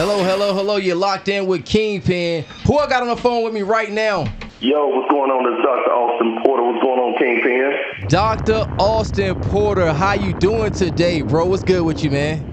Hello, 0.00 0.24
hello, 0.24 0.54
hello. 0.54 0.76
You're 0.76 0.96
locked 0.96 1.28
in 1.28 1.44
with 1.44 1.66
Kingpin. 1.66 2.46
Who 2.66 2.78
I 2.78 2.88
got 2.88 3.02
on 3.02 3.08
the 3.08 3.18
phone 3.18 3.44
with 3.44 3.52
me 3.52 3.60
right 3.60 3.92
now? 3.92 4.24
Yo, 4.58 4.88
what's 4.88 5.10
going 5.10 5.30
on? 5.30 5.52
It's 5.52 5.62
Dr. 5.62 5.92
Austin 5.92 6.42
Porter. 6.42 6.62
What's 6.62 6.82
going 6.82 7.00
on, 7.00 7.18
Kingpin? 7.18 8.08
Dr. 8.08 8.64
Austin 8.78 9.36
Porter, 9.36 9.92
how 9.92 10.14
you 10.14 10.32
doing 10.32 10.72
today, 10.72 11.20
bro? 11.20 11.44
What's 11.44 11.64
good 11.64 11.82
with 11.82 12.02
you, 12.02 12.10
man? 12.10 12.49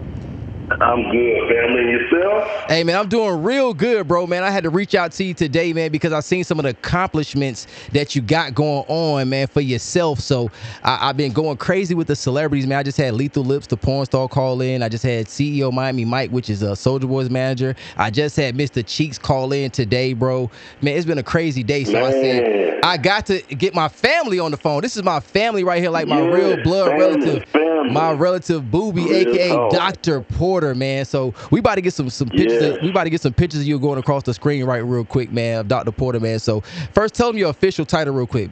I'm 0.70 1.10
good, 1.12 1.50
family. 1.50 1.82
And 1.82 1.90
yourself? 1.90 2.66
Hey, 2.68 2.84
man, 2.84 2.98
I'm 2.98 3.08
doing 3.08 3.42
real 3.42 3.74
good, 3.74 4.06
bro, 4.08 4.28
man. 4.28 4.44
I 4.44 4.50
had 4.50 4.64
to 4.64 4.70
reach 4.70 4.96
out 4.96 5.14
to 5.14 5.24
you 5.24 5.34
today, 5.34 5.72
man, 5.72 5.92
because 5.92 6.12
I've 6.12 6.26
seen 6.26 6.44
some 6.44 6.60
of 6.60 6.64
the 6.64 6.72
accomplishments 6.72 7.68
that 7.94 8.16
you 8.16 8.22
got 8.22 8.54
going 8.54 8.84
on, 8.90 9.30
man, 9.30 9.48
for 9.48 9.62
yourself. 9.62 10.20
So 10.20 10.52
I, 10.84 11.08
have 11.08 11.18
been 11.18 11.32
going 11.32 11.56
crazy 11.56 11.96
with 11.96 12.08
the 12.08 12.18
celebrities, 12.18 12.68
man. 12.68 12.80
I 12.80 12.84
just 12.84 12.98
had 12.98 13.14
Lethal 13.14 13.46
Lips, 13.46 13.68
the 13.68 13.78
porn 13.78 14.06
star, 14.06 14.28
call 14.28 14.60
in. 14.60 14.84
I 14.84 14.90
just 14.90 15.06
had 15.06 15.28
CEO 15.28 15.72
Miami 15.72 16.04
Mike, 16.04 16.32
which 16.32 16.50
is 16.50 16.62
a 16.62 16.72
Soulja 16.72 17.08
Boy's 17.08 17.30
manager. 17.30 17.74
I 17.96 18.10
just 18.10 18.36
had 18.36 18.56
Mr. 18.56 18.86
Cheeks 18.86 19.18
call 19.18 19.54
in 19.54 19.72
today, 19.72 20.12
bro. 20.12 20.52
Man, 20.82 20.98
it's 20.98 21.06
been 21.06 21.18
a 21.18 21.24
crazy 21.24 21.64
day. 21.64 21.86
So 21.86 21.94
man. 21.94 22.04
I 22.04 22.12
said, 22.12 22.80
I 22.84 22.98
got 22.98 23.26
to 23.28 23.42
get 23.42 23.74
my 23.74 23.88
family 23.88 24.40
on 24.40 24.52
the 24.52 24.58
phone. 24.58 24.82
This 24.82 24.98
is 24.98 25.04
my 25.04 25.20
family 25.20 25.64
right 25.64 25.82
here, 25.82 25.90
like 25.90 26.08
my 26.08 26.22
yes, 26.22 26.34
real 26.34 26.64
blood 26.64 26.90
family, 26.90 27.06
relative. 27.06 27.50
Family. 27.50 27.68
My 27.92 28.12
relative 28.12 28.70
Booby, 28.70 29.04
Real 29.06 29.30
aka 29.30 29.50
talk. 29.50 29.72
Dr. 29.72 30.22
Porter, 30.22 30.57
man. 30.76 31.06
So 31.06 31.34
we 31.52 31.60
about 31.60 31.76
to 31.76 31.82
get 31.82 31.94
some 31.94 32.10
some 32.10 32.30
pictures. 32.30 32.62
Yeah. 32.62 32.70
Of, 32.70 32.82
we 32.82 32.90
about 32.90 33.06
to 33.06 33.10
get 33.10 33.22
some 33.22 33.34
pictures 33.34 33.62
of 33.62 33.68
you 33.68 33.80
going 33.80 34.00
across 34.00 34.24
the 34.24 34.34
screen 34.34 34.64
right 34.66 34.84
real 34.84 35.06
quick, 35.06 35.32
man, 35.32 35.60
of 35.60 35.68
Dr. 35.68 35.92
Porter, 35.92 36.20
man. 36.20 36.40
So 36.40 36.62
first, 36.94 37.16
tell 37.16 37.28
them 37.28 37.38
your 37.38 37.50
official 37.50 37.86
title 37.86 38.14
real 38.14 38.28
quick. 38.28 38.52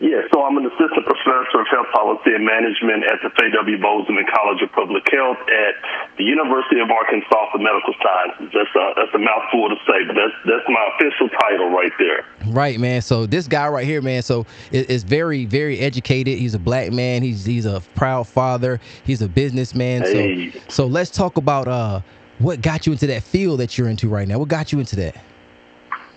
Yeah, 0.00 0.28
so 0.28 0.44
I'm 0.44 0.56
an 0.60 0.68
assistant 0.68 1.08
professor 1.08 1.56
of 1.56 1.66
health 1.72 1.88
policy 1.96 2.36
and 2.36 2.44
management 2.44 3.08
at 3.08 3.16
the 3.24 3.32
F.A.W. 3.32 3.80
Boozman 3.80 4.28
College 4.28 4.60
of 4.60 4.68
Public 4.76 5.08
Health 5.08 5.40
at 5.40 5.74
the 6.20 6.24
University 6.24 6.84
of 6.84 6.92
Arkansas 6.92 7.48
for 7.48 7.56
Medical 7.56 7.96
Sciences. 8.04 8.52
That's 8.52 8.74
a, 8.76 8.84
that's 8.92 9.05
a 9.16 9.18
mouthful 9.18 9.68
to 9.68 9.76
say, 9.86 10.04
but 10.06 10.14
that's 10.14 10.34
that's 10.44 10.68
my 10.68 10.90
official 10.94 11.28
title 11.40 11.70
right 11.70 11.92
there. 11.98 12.24
Right, 12.52 12.78
man. 12.78 13.02
So 13.02 13.26
this 13.26 13.48
guy 13.48 13.66
right 13.68 13.86
here, 13.86 14.02
man, 14.02 14.22
so 14.22 14.46
is, 14.70 14.86
is 14.86 15.02
very, 15.02 15.44
very 15.44 15.78
educated. 15.80 16.38
He's 16.38 16.54
a 16.54 16.58
black 16.58 16.92
man. 16.92 17.22
He's 17.22 17.44
he's 17.44 17.66
a 17.66 17.82
proud 17.94 18.28
father. 18.28 18.80
He's 19.04 19.22
a 19.22 19.28
businessman. 19.28 20.02
Hey. 20.02 20.50
So 20.50 20.60
so 20.68 20.86
let's 20.86 21.10
talk 21.10 21.36
about 21.36 21.66
uh 21.66 22.00
what 22.38 22.60
got 22.60 22.86
you 22.86 22.92
into 22.92 23.06
that 23.08 23.22
field 23.22 23.60
that 23.60 23.76
you're 23.78 23.88
into 23.88 24.08
right 24.08 24.28
now. 24.28 24.38
What 24.38 24.48
got 24.48 24.72
you 24.72 24.78
into 24.78 24.96
that? 24.96 25.16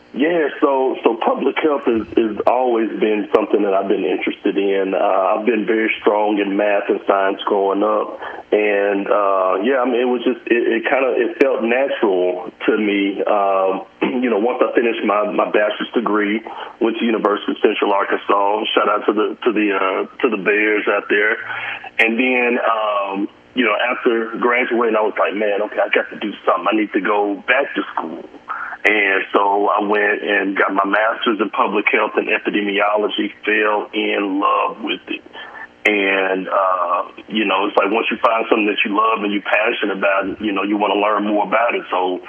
Yeah, 0.09 0.49
so 0.59 0.97
so 1.03 1.21
public 1.21 1.53
health 1.61 1.85
has, 1.85 2.01
has 2.17 2.41
always 2.47 2.89
been 2.97 3.29
something 3.29 3.61
that 3.61 3.77
I've 3.77 3.87
been 3.87 4.05
interested 4.09 4.57
in. 4.57 4.97
Uh, 4.97 5.37
I've 5.37 5.45
been 5.45 5.69
very 5.69 5.93
strong 6.01 6.41
in 6.41 6.57
math 6.57 6.89
and 6.89 6.97
science 7.05 7.37
growing 7.45 7.85
up, 7.85 8.17
and 8.49 9.05
uh, 9.05 9.61
yeah, 9.61 9.77
I 9.77 9.85
mean 9.85 10.01
it 10.01 10.09
was 10.09 10.25
just 10.25 10.41
it, 10.49 10.81
it 10.81 10.83
kind 10.89 11.05
of 11.05 11.13
it 11.13 11.37
felt 11.37 11.61
natural 11.61 12.49
to 12.49 12.73
me. 12.73 13.21
Um, 13.21 13.85
you 14.25 14.33
know, 14.33 14.41
once 14.41 14.57
I 14.65 14.73
finished 14.73 15.05
my 15.05 15.29
my 15.29 15.45
bachelor's 15.45 15.93
degree, 15.93 16.41
went 16.81 16.97
to 16.97 17.05
University 17.05 17.53
of 17.53 17.61
Central 17.61 17.93
Arkansas. 17.93 18.65
Shout 18.73 18.89
out 18.89 19.05
to 19.05 19.13
the 19.13 19.37
to 19.45 19.49
the 19.53 19.67
uh, 19.77 20.01
to 20.09 20.27
the 20.33 20.41
Bears 20.41 20.89
out 20.89 21.05
there, 21.05 21.37
and 22.01 22.17
then. 22.17 22.57
Um, 22.57 23.29
you 23.55 23.65
know, 23.65 23.73
after 23.73 24.37
graduating, 24.39 24.95
I 24.95 25.01
was 25.01 25.17
like, 25.17 25.33
man, 25.33 25.59
okay, 25.63 25.81
I 25.81 25.89
got 25.89 26.07
to 26.13 26.19
do 26.19 26.31
something. 26.45 26.69
I 26.69 26.77
need 26.77 26.93
to 26.93 27.01
go 27.01 27.33
back 27.49 27.73
to 27.73 27.81
school. 27.91 28.28
And 28.89 29.21
so 29.29 29.69
I 29.69 29.85
went 29.85 30.17
and 30.25 30.57
got 30.57 30.73
my 30.73 30.85
master's 30.85 31.37
in 31.37 31.53
public 31.53 31.85
health 31.93 32.17
and 32.17 32.25
epidemiology, 32.25 33.29
fell 33.45 33.85
in 33.93 34.41
love 34.41 34.81
with 34.81 35.05
it. 35.13 35.21
And, 35.85 36.49
uh, 36.49 37.13
you 37.29 37.45
know, 37.45 37.69
it's 37.69 37.77
like 37.77 37.93
once 37.93 38.09
you 38.09 38.17
find 38.17 38.49
something 38.49 38.65
that 38.65 38.81
you 38.81 38.97
love 38.97 39.21
and 39.21 39.29
you're 39.29 39.45
passionate 39.45 39.93
about, 39.93 40.41
you 40.41 40.57
know, 40.57 40.63
you 40.65 40.81
want 40.81 40.89
to 40.89 40.99
learn 40.99 41.29
more 41.29 41.45
about 41.45 41.77
it. 41.77 41.85
So 41.93 42.25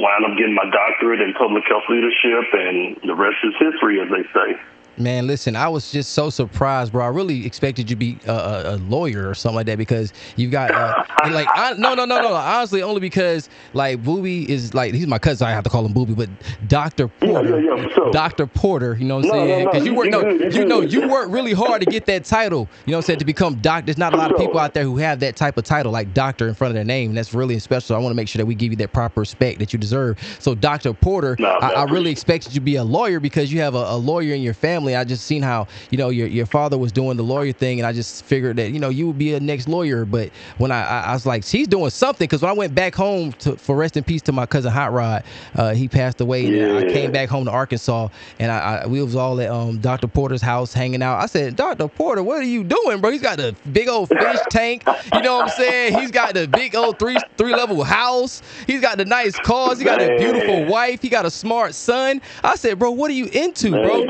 wound 0.00 0.24
up 0.24 0.32
getting 0.40 0.56
my 0.56 0.64
doctorate 0.72 1.20
in 1.20 1.36
public 1.36 1.68
health 1.68 1.84
leadership, 1.92 2.56
and 2.56 2.96
the 3.04 3.14
rest 3.14 3.36
is 3.44 3.52
history, 3.60 4.00
as 4.00 4.08
they 4.08 4.24
say. 4.32 4.56
Man, 4.98 5.26
listen, 5.26 5.56
I 5.56 5.68
was 5.68 5.90
just 5.90 6.12
so 6.12 6.30
surprised, 6.30 6.92
bro. 6.92 7.04
I 7.04 7.08
really 7.08 7.46
expected 7.46 7.88
you 7.90 7.96
to 7.96 7.98
be 7.98 8.20
a, 8.26 8.32
a, 8.32 8.74
a 8.74 8.76
lawyer 8.76 9.28
or 9.28 9.34
something 9.34 9.56
like 9.56 9.66
that 9.66 9.78
because 9.78 10.12
you've 10.36 10.50
got 10.50 10.70
uh, 10.72 11.04
like 11.30 11.46
I, 11.54 11.74
no, 11.74 11.94
no, 11.94 12.04
no, 12.04 12.20
no. 12.20 12.34
Honestly, 12.34 12.82
only 12.82 13.00
because 13.00 13.48
like 13.72 14.02
Booby 14.02 14.50
is 14.50 14.74
like 14.74 14.94
he's 14.94 15.06
my 15.06 15.18
cousin. 15.18 15.46
I 15.46 15.52
have 15.52 15.64
to 15.64 15.70
call 15.70 15.84
him 15.86 15.92
Booby, 15.92 16.14
but 16.14 16.30
Doctor 16.66 17.08
Porter, 17.08 17.60
yeah, 17.60 17.76
yeah, 17.76 17.82
for 17.82 17.90
sure. 17.90 18.12
Doctor 18.12 18.46
Porter. 18.46 18.96
You 18.98 19.06
know 19.06 19.16
what 19.16 19.26
I'm 19.26 19.30
No, 19.30 19.36
no, 19.36 19.46
saying? 19.46 19.64
no, 19.64 19.70
Because 19.70 19.86
you 19.86 19.94
work, 19.94 20.04
you 20.06 20.10
no, 20.10 20.20
you 20.28 20.50
you 20.50 20.64
know, 20.64 20.80
you 20.80 21.08
work 21.08 21.28
really 21.30 21.52
hard 21.52 21.80
to 21.80 21.86
get 21.86 22.06
that 22.06 22.24
title. 22.24 22.70
You 22.86 22.92
know 22.92 22.98
what 22.98 23.04
I'm 23.04 23.06
saying? 23.06 23.18
To 23.20 23.24
become 23.24 23.56
doctor. 23.60 23.86
There's 23.86 23.98
not 23.98 24.14
a 24.14 24.16
lot 24.16 24.30
of 24.32 24.38
people 24.38 24.58
out 24.58 24.74
there 24.74 24.84
who 24.84 24.98
have 24.98 25.20
that 25.20 25.36
type 25.36 25.56
of 25.58 25.64
title, 25.64 25.92
like 25.92 26.12
doctor, 26.12 26.48
in 26.48 26.54
front 26.54 26.70
of 26.70 26.74
their 26.74 26.84
name. 26.84 27.10
And 27.10 27.18
that's 27.18 27.34
really 27.34 27.58
special. 27.60 27.96
I 27.96 27.98
want 28.00 28.10
to 28.12 28.16
make 28.16 28.28
sure 28.28 28.38
that 28.40 28.46
we 28.46 28.54
give 28.54 28.72
you 28.72 28.76
that 28.78 28.92
proper 28.92 29.20
respect 29.20 29.58
that 29.60 29.72
you 29.72 29.78
deserve. 29.78 30.18
So, 30.40 30.54
Doctor 30.54 30.92
Porter, 30.94 31.36
Nah, 31.38 31.58
I 31.62 31.70
I 31.70 31.84
really 31.84 32.10
expected 32.10 32.52
you 32.54 32.60
to 32.60 32.64
be 32.64 32.76
a 32.76 32.84
lawyer 32.84 33.20
because 33.20 33.52
you 33.52 33.60
have 33.60 33.74
a, 33.74 33.84
a 33.90 33.96
lawyer 33.96 34.34
in 34.34 34.42
your 34.42 34.54
family. 34.54 34.87
I 34.96 35.04
just 35.04 35.24
seen 35.24 35.42
how 35.42 35.66
you 35.90 35.98
know 35.98 36.10
your 36.10 36.26
your 36.26 36.46
father 36.46 36.78
was 36.78 36.92
doing 36.92 37.16
the 37.16 37.22
lawyer 37.24 37.52
thing, 37.52 37.80
and 37.80 37.86
I 37.86 37.92
just 37.92 38.24
figured 38.24 38.56
that 38.56 38.70
you 38.70 38.78
know 38.78 38.88
you 38.88 39.06
would 39.06 39.18
be 39.18 39.34
a 39.34 39.40
next 39.40 39.68
lawyer. 39.68 40.04
But 40.04 40.30
when 40.58 40.70
I 40.72 40.82
I, 40.84 41.00
I 41.00 41.12
was 41.12 41.26
like, 41.26 41.44
she's 41.44 41.68
doing 41.68 41.90
something 41.90 42.26
because 42.26 42.42
when 42.42 42.50
I 42.50 42.54
went 42.54 42.74
back 42.74 42.94
home 42.94 43.32
to 43.32 43.56
for 43.56 43.76
rest 43.76 43.96
in 43.96 44.04
peace 44.04 44.22
to 44.22 44.32
my 44.32 44.46
cousin 44.46 44.72
Hot 44.72 44.92
Rod, 44.92 45.24
uh, 45.54 45.74
he 45.74 45.88
passed 45.88 46.20
away, 46.20 46.46
and 46.46 46.78
I 46.78 46.92
came 46.92 47.12
back 47.12 47.28
home 47.28 47.44
to 47.46 47.50
Arkansas, 47.50 48.08
and 48.38 48.50
I, 48.50 48.82
I 48.82 48.86
we 48.86 49.02
was 49.02 49.16
all 49.16 49.40
at 49.40 49.50
um 49.50 49.78
Dr. 49.78 50.08
Porter's 50.08 50.42
house 50.42 50.72
hanging 50.72 51.02
out. 51.02 51.18
I 51.18 51.26
said, 51.26 51.56
Dr. 51.56 51.88
Porter, 51.88 52.22
what 52.22 52.38
are 52.38 52.42
you 52.44 52.64
doing, 52.64 53.00
bro? 53.00 53.10
He's 53.10 53.22
got 53.22 53.38
the 53.38 53.54
big 53.72 53.88
old 53.88 54.08
fish 54.08 54.40
tank. 54.50 54.84
You 55.14 55.22
know 55.22 55.36
what 55.38 55.44
I'm 55.44 55.56
saying? 55.56 55.98
He's 55.98 56.10
got 56.10 56.34
the 56.34 56.46
big 56.46 56.74
old 56.74 56.98
three 56.98 57.16
three 57.36 57.54
level 57.54 57.82
house. 57.84 58.42
He's 58.66 58.80
got 58.80 58.98
the 58.98 59.04
nice 59.04 59.38
cars. 59.38 59.78
He 59.78 59.84
got 59.84 60.00
a 60.00 60.16
beautiful 60.16 60.66
wife. 60.66 61.02
He 61.02 61.08
got 61.08 61.26
a 61.26 61.30
smart 61.30 61.74
son. 61.74 62.20
I 62.42 62.56
said, 62.56 62.78
bro, 62.78 62.90
what 62.90 63.10
are 63.10 63.14
you 63.14 63.26
into, 63.26 63.70
Man, 63.70 63.82
bro? 63.82 64.04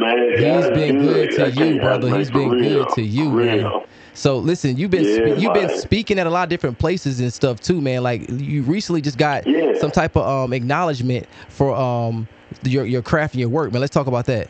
Good, 0.00 0.40
man. 0.40 0.56
He's 0.56 0.66
God 0.66 0.74
been 0.74 1.00
good 1.00 1.30
to 1.32 1.44
I 1.44 1.48
you, 1.48 1.80
brother. 1.80 2.18
He's 2.18 2.30
been 2.30 2.50
real, 2.50 2.84
good 2.84 2.94
to 2.94 3.02
you, 3.02 3.30
for 3.30 3.36
man. 3.36 3.70
So 4.14 4.38
listen, 4.38 4.76
you've 4.76 4.90
been 4.90 5.04
Yeah, 5.04 5.34
spe- 5.34 5.40
you've 5.40 5.54
been 5.54 5.68
speaking 5.68 6.18
at 6.18 6.26
a 6.26 6.30
lot 6.30 6.42
of 6.44 6.48
different 6.50 6.78
places 6.78 7.20
and 7.20 7.32
stuff 7.32 7.60
too, 7.60 7.80
man. 7.80 8.02
Like 8.02 8.28
you 8.28 8.62
recently 8.62 9.00
just 9.00 9.18
got 9.18 9.46
Yeah. 9.46 9.74
some 9.78 9.90
type 9.90 10.16
of 10.16 10.26
um 10.26 10.52
acknowledgement 10.52 11.26
for 11.48 11.74
um 11.74 12.28
your 12.62 12.84
your 12.84 13.02
craft 13.02 13.34
and 13.34 13.40
your 13.40 13.48
work, 13.48 13.72
man. 13.72 13.80
Let's 13.80 13.94
talk 13.94 14.06
about 14.06 14.26
that. 14.26 14.48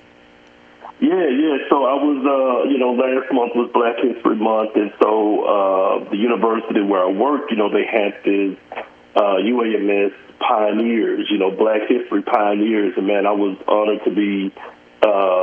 Yeah, 1.00 1.28
yeah. 1.28 1.56
So 1.70 1.84
I 1.84 1.94
was, 1.94 2.20
uh, 2.26 2.68
you 2.68 2.78
know, 2.78 2.92
last 2.92 3.32
month 3.32 3.52
was 3.54 3.70
Black 3.72 3.96
History 4.02 4.36
Month, 4.36 4.76
and 4.76 4.92
so 5.00 5.44
uh, 5.44 6.10
the 6.10 6.16
university 6.16 6.82
where 6.82 7.04
I 7.04 7.10
work, 7.10 7.50
you 7.50 7.56
know, 7.56 7.70
they 7.72 7.86
had 7.86 8.12
this 8.22 8.56
uh, 9.16 9.40
UAMS 9.40 10.12
pioneers, 10.40 11.26
you 11.30 11.38
know, 11.38 11.50
Black 11.50 11.88
History 11.88 12.22
pioneers, 12.22 12.94
and 12.98 13.06
man, 13.06 13.26
I 13.26 13.32
was 13.32 13.56
honored 13.66 14.04
to 14.04 14.10
be 14.10 14.52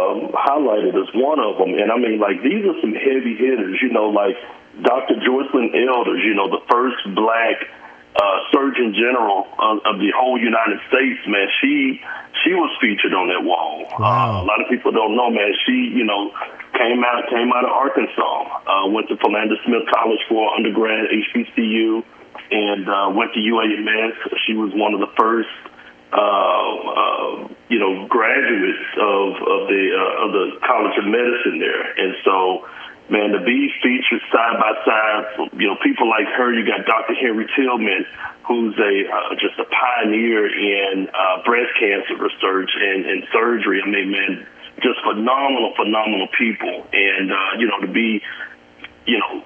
um, 0.07 0.31
highlighted 0.31 0.95
as 0.95 1.09
one 1.13 1.39
of 1.39 1.57
them. 1.57 1.75
And 1.75 1.91
I 1.91 1.97
mean, 1.97 2.19
like 2.19 2.41
these 2.41 2.63
are 2.63 2.77
some 2.79 2.95
heavy 2.95 3.35
hitters, 3.35 3.77
you 3.81 3.91
know, 3.91 4.09
like 4.09 4.35
Dr. 4.81 5.19
Joycelyn 5.19 5.75
Elders, 5.75 6.21
you 6.23 6.33
know, 6.33 6.47
the 6.47 6.63
first 6.69 6.97
black 7.15 7.67
uh, 8.17 8.37
Surgeon 8.51 8.93
General 8.97 9.45
of, 9.59 9.77
of 9.85 9.95
the 10.01 10.09
whole 10.17 10.39
United 10.41 10.81
States, 10.89 11.21
man, 11.27 11.47
she 11.61 12.01
she 12.43 12.53
was 12.53 12.73
featured 12.81 13.13
on 13.13 13.29
that 13.29 13.43
wall. 13.45 13.85
Wow. 13.99 14.41
Uh, 14.41 14.43
a 14.43 14.45
lot 14.45 14.61
of 14.61 14.69
people 14.69 14.91
don't 14.91 15.15
know, 15.15 15.29
man. 15.29 15.53
She, 15.65 15.93
you 15.93 16.03
know, 16.03 16.33
came 16.73 17.03
out 17.05 17.29
came 17.29 17.53
out 17.53 17.65
of 17.65 17.73
Arkansas, 17.73 18.37
uh, 18.65 18.87
went 18.89 19.09
to 19.09 19.17
Philander 19.17 19.57
Smith 19.65 19.85
College 19.93 20.21
for 20.29 20.49
undergrad, 20.53 21.09
HBCU, 21.13 22.03
and 22.51 22.89
uh, 22.89 23.09
went 23.13 23.33
to 23.33 23.39
UAMS. 23.39 24.13
She 24.45 24.53
was 24.53 24.73
one 24.73 24.93
of 24.93 24.99
the 24.99 25.11
first, 25.17 25.53
uh, 26.13 27.47
you 27.69 27.79
know, 27.79 28.07
graduates 28.07 28.87
of 28.95 29.27
of 29.43 29.61
the 29.67 29.83
uh, 29.91 30.23
of 30.25 30.29
the 30.31 30.45
College 30.63 30.95
of 30.97 31.05
Medicine 31.05 31.59
there, 31.59 31.83
and 31.99 32.15
so 32.23 32.65
man, 33.09 33.31
to 33.31 33.41
be 33.43 33.71
featured 33.81 34.23
side 34.31 34.59
by 34.59 34.73
side, 34.83 35.51
you 35.55 35.67
know, 35.67 35.77
people 35.83 36.09
like 36.09 36.27
her. 36.35 36.51
You 36.51 36.67
got 36.67 36.85
Dr. 36.85 37.15
Henry 37.15 37.47
Tillman, 37.55 38.05
who's 38.47 38.75
a 38.75 38.93
uh, 39.07 39.35
just 39.39 39.59
a 39.59 39.67
pioneer 39.67 40.47
in 40.47 41.07
uh, 41.11 41.43
breast 41.43 41.71
cancer 41.79 42.15
research 42.19 42.71
and, 42.75 43.05
and 43.05 43.23
surgery. 43.31 43.81
I 43.83 43.87
mean, 43.89 44.11
man, 44.11 44.47
just 44.83 44.99
phenomenal, 45.03 45.73
phenomenal 45.75 46.27
people, 46.37 46.87
and 46.91 47.31
uh, 47.31 47.51
you 47.59 47.67
know, 47.67 47.79
to 47.81 47.91
be, 47.91 48.21
you 49.05 49.19
know. 49.19 49.43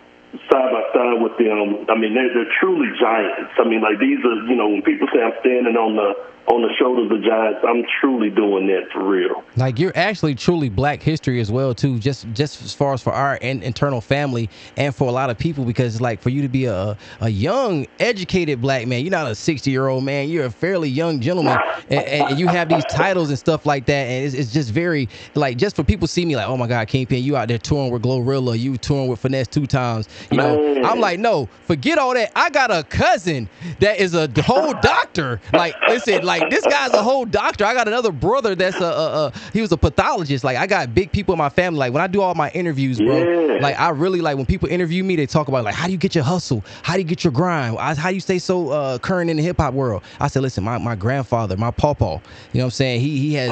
Side 0.47 0.71
by 0.71 0.83
side 0.95 1.19
with 1.19 1.35
them, 1.35 1.91
I 1.91 1.99
mean, 1.99 2.15
they're, 2.15 2.31
they're 2.31 2.53
truly 2.63 2.87
giants. 2.95 3.51
I 3.59 3.67
mean, 3.67 3.83
like 3.83 3.99
these 3.99 4.23
are, 4.23 4.47
you 4.47 4.55
know, 4.55 4.69
when 4.69 4.81
people 4.81 5.09
say 5.11 5.19
I'm 5.19 5.35
standing 5.43 5.75
on 5.75 5.99
the 5.99 6.15
on 6.47 6.61
the 6.61 6.69
shoulders 6.79 7.11
of 7.11 7.23
giants. 7.23 7.59
I'm 7.67 7.83
truly 7.99 8.29
doing 8.29 8.67
that 8.67 8.91
for 8.91 9.07
real. 9.07 9.43
Like 9.55 9.79
you're 9.79 9.95
actually 9.95 10.35
truly 10.35 10.69
Black 10.69 11.01
history 11.01 11.39
as 11.39 11.51
well 11.51 11.73
too. 11.73 11.99
Just 11.99 12.27
just 12.33 12.61
as 12.63 12.73
far 12.73 12.93
as 12.93 13.01
for 13.01 13.13
our 13.13 13.35
in, 13.37 13.61
internal 13.63 14.01
family 14.01 14.49
and 14.77 14.95
for 14.95 15.07
a 15.07 15.11
lot 15.11 15.29
of 15.29 15.37
people 15.37 15.65
because 15.65 16.01
like 16.01 16.21
for 16.21 16.29
you 16.29 16.41
to 16.41 16.49
be 16.49 16.65
a 16.65 16.97
a 17.19 17.29
young 17.29 17.85
educated 17.99 18.61
Black 18.61 18.87
man, 18.87 19.01
you're 19.01 19.11
not 19.11 19.27
a 19.27 19.35
60 19.35 19.69
year 19.69 19.87
old 19.87 20.03
man. 20.03 20.29
You're 20.29 20.45
a 20.45 20.51
fairly 20.51 20.89
young 20.89 21.19
gentleman, 21.19 21.57
and, 21.89 22.05
and 22.05 22.39
you 22.39 22.47
have 22.47 22.69
these 22.69 22.85
titles 22.85 23.29
and 23.29 23.37
stuff 23.37 23.65
like 23.65 23.85
that. 23.85 24.07
And 24.07 24.25
it's, 24.25 24.35
it's, 24.35 24.51
just 24.51 24.71
very 24.71 25.07
like 25.35 25.57
just 25.57 25.75
for 25.75 25.83
people 25.83 26.07
see 26.07 26.25
me 26.25 26.35
like, 26.35 26.47
oh 26.47 26.57
my 26.57 26.67
God, 26.67 26.87
Kingpin, 26.87 27.23
you 27.23 27.37
out 27.37 27.47
there 27.47 27.57
touring 27.57 27.91
with 27.91 28.03
Glorilla, 28.03 28.57
you 28.59 28.77
touring 28.77 29.07
with 29.07 29.21
Finesse2Tymes. 29.21 30.07
You 30.31 30.37
know, 30.37 30.73
man. 30.73 30.85
I'm 30.85 30.99
like, 30.99 31.19
no, 31.19 31.47
forget 31.65 31.97
all 31.97 32.13
that. 32.13 32.31
I 32.35 32.49
got 32.49 32.71
a 32.71 32.83
cousin 32.83 33.49
that 33.79 33.99
is 33.99 34.15
a 34.15 34.29
whole 34.41 34.73
doctor. 34.81 35.39
Like, 35.53 35.75
listen, 35.87 36.23
like 36.23 36.30
this 36.49 36.65
guy's 36.65 36.91
a 36.91 37.03
whole 37.03 37.25
doctor. 37.25 37.65
I 37.65 37.73
got 37.73 37.87
another 37.87 38.11
brother 38.11 38.55
that's 38.55 38.79
a, 38.79 38.85
a, 38.85 39.25
a 39.27 39.33
he 39.53 39.61
was 39.61 39.71
a 39.71 39.77
pathologist. 39.77 40.43
Like, 40.43 40.57
I 40.57 40.67
got 40.67 40.93
big 40.93 41.11
people 41.11 41.33
in 41.33 41.37
my 41.37 41.49
family. 41.49 41.79
Like 41.79 41.93
when 41.93 42.01
I 42.01 42.07
do 42.07 42.21
all 42.21 42.35
my 42.35 42.49
interviews, 42.51 42.99
bro, 42.99 43.17
yeah. 43.17 43.59
like 43.61 43.79
I 43.79 43.89
really 43.89 44.21
like 44.21 44.37
when 44.37 44.45
people 44.45 44.69
interview 44.69 45.03
me, 45.03 45.15
they 45.15 45.25
talk 45.25 45.47
about 45.47 45.63
like 45.63 45.75
how 45.75 45.85
do 45.85 45.91
you 45.91 45.97
get 45.97 46.15
your 46.15 46.23
hustle, 46.23 46.63
how 46.83 46.93
do 46.93 46.99
you 46.99 47.05
get 47.05 47.23
your 47.23 47.33
grind, 47.33 47.77
how 47.77 48.09
do 48.09 48.15
you 48.15 48.21
stay 48.21 48.39
so 48.39 48.69
uh, 48.69 48.97
current 48.99 49.29
in 49.29 49.37
the 49.37 49.43
hip 49.43 49.57
hop 49.57 49.73
world. 49.73 50.03
I 50.19 50.27
said, 50.27 50.41
listen, 50.41 50.63
my, 50.63 50.77
my 50.77 50.95
grandfather, 50.95 51.57
my 51.57 51.71
pawpaw, 51.71 52.15
you 52.15 52.19
know 52.59 52.61
what 52.61 52.65
I'm 52.65 52.71
saying? 52.71 53.01
He 53.01 53.17
he 53.17 53.33
has 53.35 53.51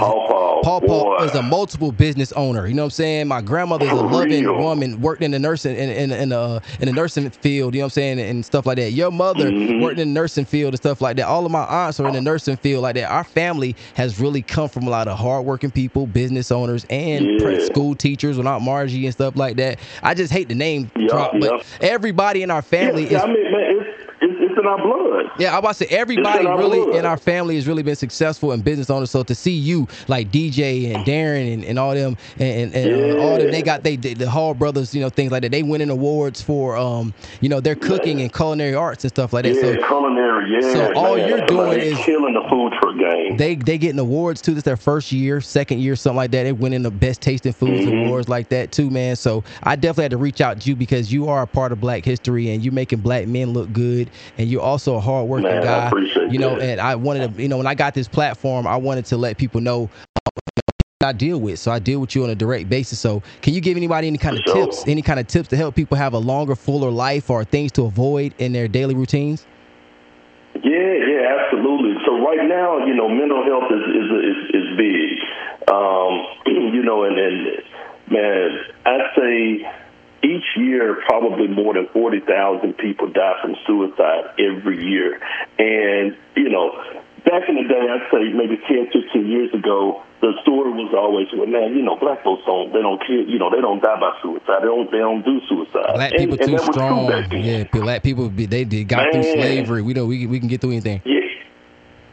Paw 0.64 0.80
Paw 0.80 1.24
is 1.24 1.36
a 1.36 1.42
multiple 1.42 1.92
business 1.92 2.32
owner. 2.34 2.68
You 2.68 2.74
know 2.74 2.84
what 2.84 2.88
I'm 2.88 2.92
saying? 2.92 3.28
My 3.28 3.42
grandmother's 3.42 3.92
a 3.92 3.96
loving 3.96 4.46
woman, 4.58 5.02
worked 5.02 5.22
in 5.22 5.32
the 5.32 5.40
nursing 5.40 5.76
in 5.76 5.90
in 5.90 6.12
in, 6.12 6.32
uh, 6.32 6.60
in 6.80 6.88
the 6.88 6.94
nursing 6.94 7.30
field. 7.30 7.74
You 7.74 7.82
know 7.82 7.86
what 7.86 7.92
I'm 7.92 8.18
saying, 8.18 8.20
and 8.20 8.46
stuff 8.46 8.66
like 8.66 8.78
that. 8.78 8.92
Your 8.92 9.12
mother 9.12 9.50
mm-hmm. 9.50 9.82
worked 9.82 10.00
in 10.00 10.14
the 10.14 10.20
nursing 10.20 10.46
field 10.46 10.74
and 10.74 10.80
stuff 10.80 11.02
like 11.02 11.18
that. 11.18 11.28
All 11.28 11.46
of 11.46 11.52
my 11.52 11.64
aunts 11.64 12.00
are 12.00 12.08
in 12.08 12.14
the 12.14 12.22
nursing 12.22 12.58
field 12.58 12.84
like 12.84 12.96
that. 12.96 13.10
Our 13.10 13.24
family 13.24 13.76
has 13.96 14.20
really 14.20 14.42
come 14.42 14.70
from 14.70 14.88
a 14.88 14.90
lot 14.90 15.08
of 15.08 15.18
hardworking 15.18 15.72
people, 15.72 16.08
business 16.08 16.52
owners, 16.52 16.86
and 16.90 17.40
yeah. 17.40 17.66
school 17.66 17.96
teachers. 17.96 18.38
With 18.38 18.48
Aunt 18.48 18.64
Margie 18.64 19.06
and 19.06 19.14
stuff 19.14 19.36
like 19.36 19.58
that. 19.58 19.80
I 20.04 20.14
just 20.14 20.32
hate 20.32 20.50
the 20.50 20.56
name 20.56 20.92
yep, 20.96 21.10
drop, 21.10 21.34
yep. 21.36 21.64
everybody 21.82 22.44
in 22.44 22.52
our 22.52 22.62
family 22.62 23.04
yeah, 23.04 23.18
is. 23.18 23.24
I 23.24 23.28
mean, 23.28 23.52
man, 23.52 23.69
in 24.60 24.66
our 24.66 24.78
blood. 24.78 25.32
Yeah, 25.40 25.56
I 25.56 25.60
about 25.60 25.70
to 25.76 25.86
say 25.86 25.88
everybody 25.88 26.46
in 26.46 26.52
really 26.52 26.80
blood. 26.80 26.96
in 26.96 27.06
our 27.06 27.18
family 27.18 27.56
has 27.56 27.68
really 27.68 27.84
been 27.84 27.96
successful 27.96 28.52
in 28.52 28.62
business 28.62 28.90
owners. 28.90 29.12
So 29.12 29.24
to 29.24 29.36
see 29.36 29.54
you 29.54 29.88
like 30.08 30.32
DJ 30.32 30.94
and 30.94 31.06
Darren 31.06 31.54
and, 31.54 31.64
and 31.64 31.80
all 31.80 31.94
them 31.94 32.18
and, 32.38 32.74
and, 32.74 32.76
and 32.76 32.98
yeah. 32.98 33.14
uh, 33.14 33.18
all 33.18 33.38
them, 33.38 33.52
they 33.52 33.62
got 33.62 33.84
they, 33.84 33.96
the 33.96 34.30
Hall 34.30 34.54
brothers, 34.54 34.94
you 34.94 35.02
know, 35.02 35.10
things 35.10 35.32
like 35.32 35.42
that. 35.44 35.52
They 35.52 35.64
winning 35.64 35.90
awards 35.90 36.42
for 36.42 36.78
um, 36.78 37.14
you 37.42 37.50
know, 37.50 37.60
their 37.60 37.76
cooking 37.76 38.22
and 38.22 38.34
culinary 38.34 38.76
arts 38.76 39.04
and 39.04 39.12
stuff 39.12 39.34
like 39.34 39.44
that. 39.44 39.56
Yeah, 39.56 39.62
so 39.62 39.88
culinary, 39.88 40.52
yeah. 40.52 40.74
So 40.74 40.94
all 40.94 41.16
man, 41.16 41.30
you're 41.30 41.46
doing 41.46 41.80
is 41.80 41.98
killing 42.00 42.34
the 42.34 42.48
food 42.50 42.74
truck 42.80 42.98
game. 42.98 43.38
They 43.38 43.56
they 43.56 43.78
getting 43.78 44.00
awards 44.00 44.42
too. 44.42 44.54
This 44.54 44.64
their 44.64 44.78
first 44.78 45.12
year, 45.12 45.42
second 45.42 45.80
year, 45.80 45.96
something 45.96 46.18
like 46.18 46.32
that. 46.32 46.44
They 46.44 46.52
winning 46.52 46.84
the 46.84 46.92
best 46.92 47.22
tasting 47.22 47.54
foods 47.54 47.86
mm-hmm. 47.86 48.08
awards 48.08 48.30
like 48.30 48.50
that 48.50 48.72
too, 48.72 48.90
man. 48.90 49.16
So 49.16 49.44
I 49.64 49.76
definitely 49.76 50.04
had 50.04 50.12
to 50.12 50.18
reach 50.18 50.42
out 50.42 50.62
to 50.62 50.70
you 50.70 50.76
because 50.76 51.12
you 51.12 51.28
are 51.30 51.42
a 51.42 51.48
part 51.48 51.72
of 51.72 51.80
Black 51.80 52.06
history 52.06 52.52
and 52.52 52.64
you're 52.64 52.74
making 52.74 53.00
Black 53.00 53.28
men 53.28 53.52
look 53.52 53.72
good, 53.74 54.10
and 54.38 54.49
you're 54.50 54.62
also 54.62 54.96
a 54.96 55.00
hard 55.00 55.28
working 55.28 55.50
Man, 55.50 55.64
guy. 55.64 55.92
you 56.30 56.40
know, 56.40 56.58
that. 56.58 56.62
and 56.62 56.82
I 56.82 56.96
wanted 56.96 57.36
to, 57.36 57.42
you 57.42 57.48
know, 57.48 57.58
when 57.58 57.68
I 57.68 57.76
got 57.76 57.94
this 57.94 58.08
platform, 58.08 58.68
I 58.68 58.78
wanted 58.78 59.06
to 59.06 59.18
let 59.18 59.38
people 59.38 59.62
know 59.62 59.90
I 61.02 61.14
deal 61.14 61.40
with. 61.40 61.60
So 61.60 61.72
I 61.72 61.80
deal 61.80 62.02
with 62.02 62.14
you 62.14 62.26
on 62.26 62.30
a 62.30 62.36
direct 62.36 62.68
basis. 62.68 63.00
So 63.00 63.24
can 63.42 63.54
you 63.54 63.62
give 63.62 63.78
anybody 63.78 64.08
any 64.08 64.18
kind 64.18 64.38
of 64.38 64.44
sure. 64.46 64.66
tips, 64.66 64.84
any 64.86 65.02
kind 65.02 65.18
of 65.18 65.28
tips 65.28 65.48
to 65.48 65.56
help 65.56 65.74
people 65.74 65.96
have 65.96 66.14
a 66.14 66.18
longer, 66.18 66.56
fuller 66.56 66.92
life 66.92 67.30
or 67.30 67.46
things 67.46 67.72
to 67.74 67.86
avoid 67.86 68.34
in 68.38 68.52
their 68.52 68.68
daily 68.68 68.96
routines? 68.96 69.46
Yeah, 70.56 70.62
yeah, 70.62 71.40
absolutely. 71.40 71.96
So 72.06 72.20
right 72.20 72.46
now, 72.46 72.86
you 72.86 72.96
know, 72.96 73.08
mental 73.08 73.46
health 73.46 73.72
is 73.72 73.96
is 73.96 74.12
is, 74.12 74.38
is 74.56 74.78
big. 74.78 75.72
Um, 75.72 76.26
you 76.76 76.84
know, 76.84 77.06
and, 77.06 77.18
and 77.18 77.48
man, 78.12 78.60
I'd 78.86 79.08
say 79.16 79.72
each 80.24 80.46
year, 80.58 81.02
probably 81.08 81.48
more 81.48 81.74
than 81.74 81.88
40,000 81.94 82.74
people 82.78 83.08
die 83.08 83.40
from 83.42 83.56
suicide 83.66 84.36
every 84.40 84.84
year. 84.84 85.20
And, 85.58 86.18
you 86.36 86.50
know, 86.50 86.72
back 87.26 87.48
in 87.48 87.56
the 87.56 87.64
day, 87.64 87.88
I'd 87.88 88.08
say 88.12 88.34
maybe 88.36 88.58
10, 88.68 88.92
15 88.92 89.28
years 89.28 89.54
ago, 89.54 90.04
the 90.22 90.34
story 90.42 90.72
was 90.72 90.94
always, 90.94 91.28
well, 91.32 91.48
man, 91.48 91.76
you 91.76 91.82
know, 91.82 91.96
black 91.96 92.24
folks 92.24 92.44
don't, 92.46 92.74
they 92.74 92.82
don't 92.82 93.00
kill, 93.06 93.24
you 93.24 93.40
know, 93.40 93.50
they 93.50 93.62
don't 93.62 93.82
die 93.82 94.00
by 94.00 94.12
suicide. 94.22 94.60
They 94.62 94.68
don't, 94.68 94.92
they 94.92 94.98
don't 95.00 95.24
do 95.24 95.40
suicide. 95.48 95.96
Black 95.96 96.12
people 96.12 96.38
and, 96.38 96.48
too 96.48 96.56
and 96.56 96.74
strong. 96.74 97.08
Yeah, 97.32 97.64
black 97.72 98.04
people, 98.04 98.30
they 98.30 98.66
did, 98.66 98.88
got 98.88 99.04
man, 99.04 99.24
through 99.24 99.34
slavery. 99.34 99.82
We 99.82 99.94
know 99.94 100.06
we, 100.06 100.28
we 100.28 100.40
can 100.40 100.50
get 100.50 100.60
through 100.60 100.72
anything. 100.72 101.02
Yeah, 101.06 101.24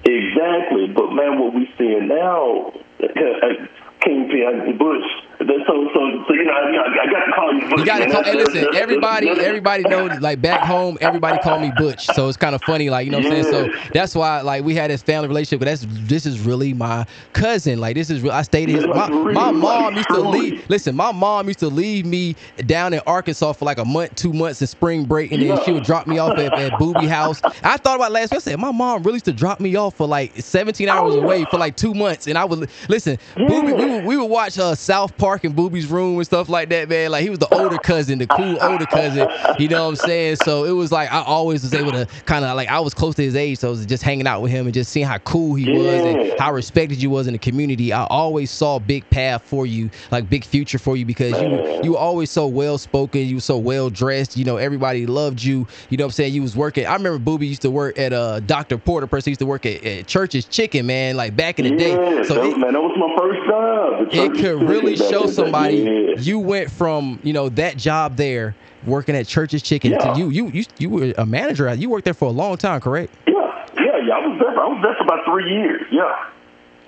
exactly. 0.05 0.87
But 0.95 1.11
man, 1.11 1.41
what 1.41 1.55
we 1.55 1.69
seeing 1.77 2.07
now, 2.07 2.73
Kingpin 4.07 4.79
Butch 4.79 5.26
so, 5.39 5.89
so, 5.93 6.25
so 6.27 6.35
you 6.35 6.45
know, 6.45 6.53
I, 6.53 7.07
got 7.11 7.27
to 7.27 7.33
call 7.33 7.53
you 7.53 7.69
Butch. 7.69 7.79
You 7.81 7.85
got 7.85 7.99
to 7.99 8.11
call. 8.11 8.23
Hey, 8.25 8.35
listen, 8.35 8.75
everybody, 8.75 9.29
everybody 9.29 9.83
knows. 9.85 10.19
Like 10.21 10.41
back 10.41 10.63
home, 10.63 10.97
everybody 11.01 11.39
called 11.43 11.61
me 11.61 11.73
Butch. 11.77 12.07
So 12.15 12.29
it's 12.29 12.37
kind 12.37 12.55
of 12.55 12.63
funny, 12.63 12.89
like 12.89 13.05
you 13.05 13.13
know 13.13 13.19
what 13.19 13.27
I'm 13.27 13.43
saying. 13.43 13.73
So 13.73 13.89
that's 13.93 14.15
why, 14.15 14.41
like, 14.41 14.65
we 14.65 14.75
had 14.75 14.91
this 14.91 15.03
family 15.03 15.29
relationship. 15.29 15.61
But 15.61 15.67
that's 15.67 15.87
this 15.89 16.25
is 16.25 16.41
really 16.41 16.73
my 16.73 17.07
cousin. 17.33 17.79
Like 17.79 17.97
this 17.97 18.09
is 18.09 18.23
real. 18.23 18.33
I 18.33 18.43
stayed 18.43 18.69
his. 18.69 18.87
My, 18.87 19.09
my 19.09 19.51
mom 19.51 19.97
used 19.97 20.09
to 20.09 20.21
leave. 20.21 20.65
Listen, 20.71 20.97
my 20.97 21.13
mom 21.13 21.49
used 21.49 21.59
to 21.61 21.69
leave 21.69 22.07
me 22.07 22.35
down 22.65 22.95
in 22.95 23.01
Arkansas 23.07 23.53
for 23.53 23.65
like 23.67 23.79
a 23.79 23.85
month, 23.85 24.15
two 24.15 24.33
months 24.33 24.61
in 24.61 24.67
spring 24.67 25.05
break, 25.05 25.33
and 25.33 25.43
then 25.43 25.49
yeah. 25.49 25.63
she 25.65 25.73
would 25.73 25.85
drop 25.85 26.07
me 26.07 26.19
off 26.19 26.39
at, 26.39 26.53
at 26.55 26.79
Booby 26.79 27.07
House. 27.07 27.43
I 27.63 27.77
thought 27.77 27.97
about 27.97 28.13
last 28.13 28.33
week. 28.33 28.39
I 28.39 28.41
said 28.41 28.59
my 28.59 28.73
mom 28.73 29.03
really 29.03 29.17
used 29.17 29.27
to 29.27 29.33
drop 29.33 29.61
me 29.61 29.77
off 29.77 29.97
for 29.97 30.07
like 30.07 30.33
17 30.37 30.89
hours 30.89 31.15
oh, 31.15 31.21
away 31.21 31.45
for 31.51 31.59
like 31.59 31.77
two 31.77 31.93
months, 31.95 32.27
and 32.27 32.39
I 32.39 32.45
would 32.45 32.71
listen. 32.89 33.19
Yeah. 33.37 33.49
Booby, 33.49 33.73
we 33.73 33.87
would, 33.87 34.05
we 34.05 34.17
would 34.17 34.31
watch 34.31 34.59
uh, 34.59 34.75
South 34.75 35.17
Park 35.19 35.26
in 35.35 35.53
Booby's 35.53 35.87
room 35.87 36.17
and 36.17 36.25
stuff 36.25 36.49
like 36.49 36.69
that, 36.71 36.89
man. 36.89 37.11
Like 37.11 37.23
he 37.23 37.31
was 37.31 37.39
the 37.39 37.53
older 37.55 37.79
cousin, 37.79 38.19
the 38.19 38.27
cool 38.27 38.59
older 38.63 38.87
cousin. 38.87 39.29
You 39.59 39.69
know 39.69 39.85
what 39.85 39.91
I'm 39.91 39.97
saying? 39.97 40.37
So 40.45 40.65
it 40.65 40.71
was 40.71 40.93
like 40.93 41.13
I 41.13 41.23
always 41.23 41.63
was 41.63 41.75
able 41.75 41.93
to 41.93 42.07
kind 42.25 42.45
of 42.45 42.57
like 42.57 42.69
I 42.69 42.81
was 42.81 42.95
close 42.95 43.15
to 43.17 43.23
his 43.23 43.35
age, 43.35 43.59
so 43.59 43.69
I 43.69 43.71
was 43.71 43.87
just 43.87 44.03
hanging 44.03 44.27
out 44.27 44.43
with 44.43 44.51
him 44.51 44.67
and 44.67 44.75
just 44.75 44.91
seeing 44.91 45.07
how 45.07 45.19
cool 45.19 45.55
he 45.55 45.65
yeah. 45.65 45.79
was 45.79 46.05
and 46.05 46.39
how 46.39 46.53
respected 46.53 47.03
you 47.03 47.11
was 47.11 47.27
in 47.27 47.33
the 47.33 47.39
community. 47.39 47.93
I 47.93 48.05
always 48.05 48.51
saw 48.51 48.79
big 48.79 49.09
path 49.11 49.43
for 49.45 49.67
you, 49.67 49.91
like 50.11 50.29
big 50.31 50.45
future 50.45 50.79
for 50.79 50.97
you 50.97 51.05
because 51.05 51.33
you 51.41 51.83
you 51.83 51.93
were 51.93 51.99
always 51.99 52.31
so 52.31 52.47
well 52.47 52.79
spoken, 52.79 53.23
you 53.23 53.37
were 53.37 53.41
so 53.41 53.59
well 53.59 53.91
dressed. 53.91 54.37
You 54.37 54.45
know, 54.45 54.57
everybody 54.57 55.07
loved 55.07 55.43
you. 55.43 55.67
You 55.91 55.97
know 55.97 56.05
what 56.05 56.09
I'm 56.09 56.13
saying? 56.13 56.35
You 56.35 56.43
was 56.43 56.57
working. 56.57 56.87
I 56.87 56.95
remember 56.95 57.19
Booby 57.19 57.47
used 57.47 57.63
to 57.63 57.71
work 57.71 57.99
at 57.99 58.13
uh 58.13 58.41
Dr. 58.41 58.79
Porter 58.79 59.07
person 59.07 59.31
used 59.31 59.41
to 59.41 59.47
work 59.47 59.67
at, 59.67 59.83
at 59.85 60.07
Church's 60.07 60.45
Chicken, 60.45 60.87
man, 60.87 61.17
like 61.17 61.37
back 61.37 61.59
in 61.59 61.65
the 61.65 61.83
yeah, 61.83 61.97
day. 61.97 62.25
So 62.25 62.35
that, 62.35 62.45
it, 62.45 62.59
man, 62.59 62.73
that 62.73 62.83
was 62.83 62.97
my 62.97 63.15
first 63.17 63.41
job. 63.49 64.09
It 64.13 64.41
could 64.41 64.69
really 64.69 64.97
show 64.97 65.16
somebody 65.25 66.15
you 66.19 66.39
went 66.39 66.71
from 66.71 67.19
you 67.23 67.33
know 67.33 67.49
that 67.51 67.77
job 67.77 68.17
there 68.17 68.55
working 68.87 69.17
at 69.17 69.27
Church's 69.27 69.63
Chicken 69.63 69.93
yeah. 69.93 70.13
to 70.13 70.19
you 70.19 70.31
you 70.31 70.49
you 70.49 70.65
you 70.79 70.91
were 70.91 71.15
a 71.19 71.27
manager. 71.27 71.73
You 71.75 71.91
worked 71.91 72.05
there 72.05 72.15
for 72.15 72.27
a 72.27 72.33
long 72.33 72.57
time, 72.57 72.81
correct? 72.81 73.15
Yeah, 73.27 73.35
yeah, 73.77 73.83
yeah. 74.07 74.15
I 74.15 74.27
was 74.27 74.39
there. 74.41 74.51
I 74.51 74.67
was 74.69 74.81
there 74.83 74.95
for 74.95 75.05
about 75.05 75.25
three 75.25 75.51
years. 75.51 75.83
Yeah. 75.91 76.31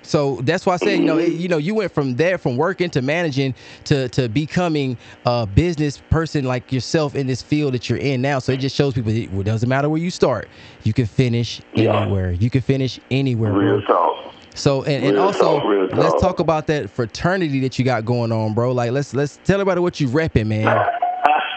So 0.01 0.39
that's 0.41 0.65
why 0.65 0.73
I 0.73 0.77
said, 0.77 0.99
you 0.99 1.05
know, 1.05 1.17
it, 1.17 1.33
you 1.33 1.47
know, 1.47 1.57
you 1.57 1.75
went 1.75 1.91
from 1.91 2.15
there, 2.15 2.37
from 2.37 2.57
working 2.57 2.89
to 2.91 3.01
managing 3.01 3.53
to 3.85 4.09
to 4.09 4.29
becoming 4.29 4.97
a 5.25 5.45
business 5.45 6.01
person 6.09 6.45
like 6.45 6.71
yourself 6.71 7.15
in 7.15 7.27
this 7.27 7.41
field 7.41 7.73
that 7.73 7.89
you're 7.89 7.99
in 7.99 8.21
now. 8.21 8.39
So 8.39 8.53
it 8.53 8.57
just 8.57 8.75
shows 8.75 8.93
people 8.93 9.11
it 9.11 9.43
doesn't 9.43 9.69
matter 9.69 9.89
where 9.89 10.01
you 10.01 10.09
start, 10.09 10.47
you 10.83 10.93
can 10.93 11.05
finish 11.05 11.61
yeah. 11.75 12.01
anywhere. 12.01 12.31
You 12.31 12.49
can 12.49 12.61
finish 12.61 12.99
anywhere. 13.11 13.51
Real 13.51 13.81
talk. 13.83 14.18
So 14.59 14.83
and, 14.83 15.05
and 15.05 15.17
also 15.17 15.59
talk, 15.59 15.93
let's 15.93 16.11
talk. 16.13 16.21
talk 16.21 16.39
about 16.39 16.67
that 16.67 16.89
fraternity 16.89 17.61
that 17.61 17.79
you 17.79 17.85
got 17.85 18.03
going 18.05 18.31
on, 18.31 18.53
bro. 18.53 18.73
Like 18.73 18.91
let's 18.91 19.13
let's 19.13 19.37
tell 19.45 19.55
everybody 19.55 19.79
what 19.79 19.99
you 19.99 20.07
repping, 20.07 20.47
man. 20.47 20.85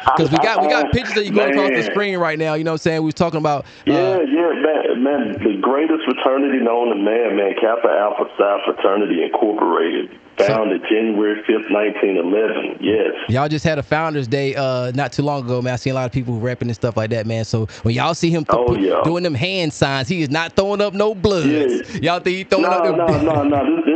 Because 0.05 0.31
we 0.31 0.39
got 0.39 0.63
we 0.63 0.69
got 0.69 0.93
pictures 0.93 1.15
that 1.15 1.25
you 1.25 1.33
going 1.33 1.51
across 1.51 1.71
the 1.71 1.83
screen 1.91 2.17
right 2.19 2.39
now. 2.39 2.55
You 2.55 2.65
know 2.65 2.73
what 2.73 2.81
I'm 2.81 2.85
saying? 2.85 3.03
We 3.03 3.07
was 3.07 3.15
talking 3.15 3.39
about. 3.39 3.65
Uh, 3.65 3.93
yeah, 3.93 4.21
yeah, 4.23 4.53
man, 4.63 5.03
man. 5.03 5.33
The 5.33 5.59
greatest 5.61 6.05
fraternity 6.05 6.59
known 6.59 6.89
to 6.91 6.97
man, 6.97 7.37
man. 7.37 7.55
Kappa 7.61 7.89
Alpha 7.89 8.31
Psi 8.37 8.61
Fraternity 8.65 9.23
Incorporated. 9.23 10.19
Founded 10.39 10.81
so, 10.81 10.89
January 10.89 11.43
5th, 11.43 11.71
1911. 11.71 12.79
Yes. 12.81 13.13
Y'all 13.29 13.49
just 13.49 13.65
had 13.65 13.79
a 13.79 13.83
Founders 13.83 14.27
Day 14.27 14.55
uh, 14.55 14.91
not 14.93 15.13
too 15.13 15.23
long 15.23 15.45
ago, 15.45 15.61
man. 15.61 15.75
I 15.75 15.77
seen 15.77 15.93
a 15.93 15.95
lot 15.95 16.07
of 16.07 16.13
people 16.13 16.41
rapping 16.41 16.69
and 16.69 16.75
stuff 16.75 16.97
like 16.97 17.11
that, 17.11 17.27
man. 17.27 17.45
So 17.45 17.67
when 17.83 17.95
y'all 17.95 18.15
see 18.15 18.31
him 18.31 18.47
oh, 18.49 18.75
yeah. 18.75 19.03
doing 19.05 19.25
them 19.25 19.35
hand 19.35 19.75
signs, 19.75 20.09
he 20.09 20.23
is 20.23 20.31
not 20.31 20.55
throwing 20.55 20.81
up 20.81 20.95
no 20.95 21.15
blood. 21.15 21.47
Yeah. 21.47 21.67
Y'all 22.01 22.21
think 22.21 22.37
he 22.39 22.45
throwing 22.45 22.65
no, 22.65 22.71
up 22.71 22.85
them 22.85 22.97
No, 22.97 23.43
no, 23.43 23.63
no, 23.63 23.92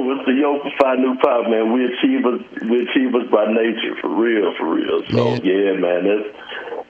This, 0.00 0.18
it's, 0.18 0.24
it's 0.24 0.28
a 0.28 0.36
yo. 0.38 0.56
It's 0.56 0.64
a 0.64 0.64
yo 0.64 0.64
for 0.64 0.72
Phi 0.78 0.92
Nu 0.96 1.16
Pop, 1.20 1.50
man. 1.50 1.72
We 1.72 1.84
achievers, 1.84 2.40
we 2.64 2.88
achievers 2.88 3.28
by 3.30 3.52
nature, 3.52 3.96
for 4.00 4.08
real, 4.08 4.52
for 4.56 4.74
real. 4.74 5.02
So, 5.10 5.36
man. 5.36 5.44
yeah, 5.44 5.72
man. 5.76 6.00
That's 6.08 6.28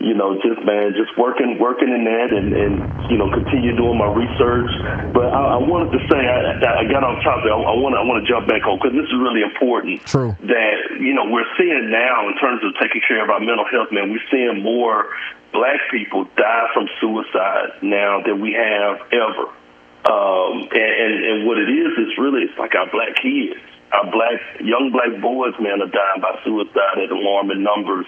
you 0.03 0.15
know, 0.19 0.35
just 0.43 0.59
man, 0.67 0.99
just 0.99 1.15
working, 1.17 1.63
working 1.63 1.89
in 1.95 2.03
that, 2.05 2.35
and 2.35 2.51
and 2.51 2.75
you 3.07 3.17
know, 3.17 3.31
continue 3.31 3.75
doing 3.79 3.99
my 3.99 4.11
research. 4.11 4.71
But 5.15 5.31
I, 5.31 5.55
I 5.55 5.59
wanted 5.63 5.95
to 5.95 6.01
say, 6.11 6.19
I, 6.19 6.59
I 6.59 6.85
got 6.91 7.07
off 7.07 7.23
topic. 7.23 7.47
I, 7.47 7.55
I 7.55 7.75
want, 7.79 7.95
I 7.95 8.03
want 8.03 8.19
to 8.19 8.27
jump 8.27 8.51
back 8.51 8.67
on 8.67 8.83
because 8.83 8.99
this 8.99 9.07
is 9.07 9.15
really 9.15 9.47
important. 9.47 10.03
True. 10.03 10.35
That 10.51 10.99
you 10.99 11.15
know, 11.15 11.31
we're 11.31 11.47
seeing 11.55 11.91
now 11.95 12.27
in 12.27 12.35
terms 12.43 12.67
of 12.67 12.75
taking 12.83 13.03
care 13.07 13.23
of 13.23 13.31
our 13.31 13.39
mental 13.39 13.67
health, 13.71 13.95
man. 13.95 14.11
We're 14.11 14.27
seeing 14.27 14.63
more 14.63 15.07
black 15.55 15.79
people 15.91 16.27
die 16.35 16.67
from 16.75 16.91
suicide 16.99 17.79
now 17.83 18.23
than 18.27 18.41
we 18.43 18.59
have 18.59 19.07
ever. 19.15 19.55
Um, 20.03 20.67
and, 20.67 20.93
and 20.99 21.15
and 21.25 21.47
what 21.47 21.59
it 21.59 21.71
is, 21.71 21.95
is 21.95 22.19
really 22.19 22.43
it's 22.51 22.59
like 22.59 22.75
our 22.75 22.91
black 22.91 23.15
kids, 23.23 23.61
our 23.93 24.11
black 24.11 24.41
young 24.59 24.91
black 24.91 25.15
boys, 25.23 25.55
man, 25.61 25.79
are 25.79 25.87
dying 25.87 26.21
by 26.21 26.43
suicide 26.43 26.99
at 26.99 27.11
alarming 27.11 27.63
numbers. 27.63 28.07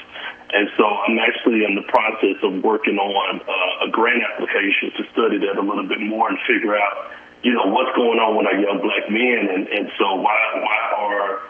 And 0.50 0.68
so 0.76 0.86
I'm 0.86 1.18
actually 1.18 1.64
in 1.64 1.74
the 1.74 1.86
process 1.86 2.38
of 2.42 2.62
working 2.62 2.98
on 2.98 3.40
uh, 3.42 3.86
a 3.86 3.90
grant 3.90 4.22
application 4.22 4.90
to 4.98 5.02
study 5.12 5.38
that 5.38 5.54
a 5.58 5.62
little 5.62 5.86
bit 5.86 6.00
more 6.00 6.28
and 6.28 6.38
figure 6.46 6.76
out, 6.76 7.10
you 7.42 7.52
know, 7.52 7.66
what's 7.66 7.94
going 7.96 8.18
on 8.18 8.38
with 8.38 8.46
our 8.46 8.58
young 8.58 8.82
black 8.82 9.06
men, 9.10 9.54
and 9.54 9.68
and 9.68 9.90
so 9.98 10.18
why 10.18 10.34
why 10.58 10.78
are 10.98 11.40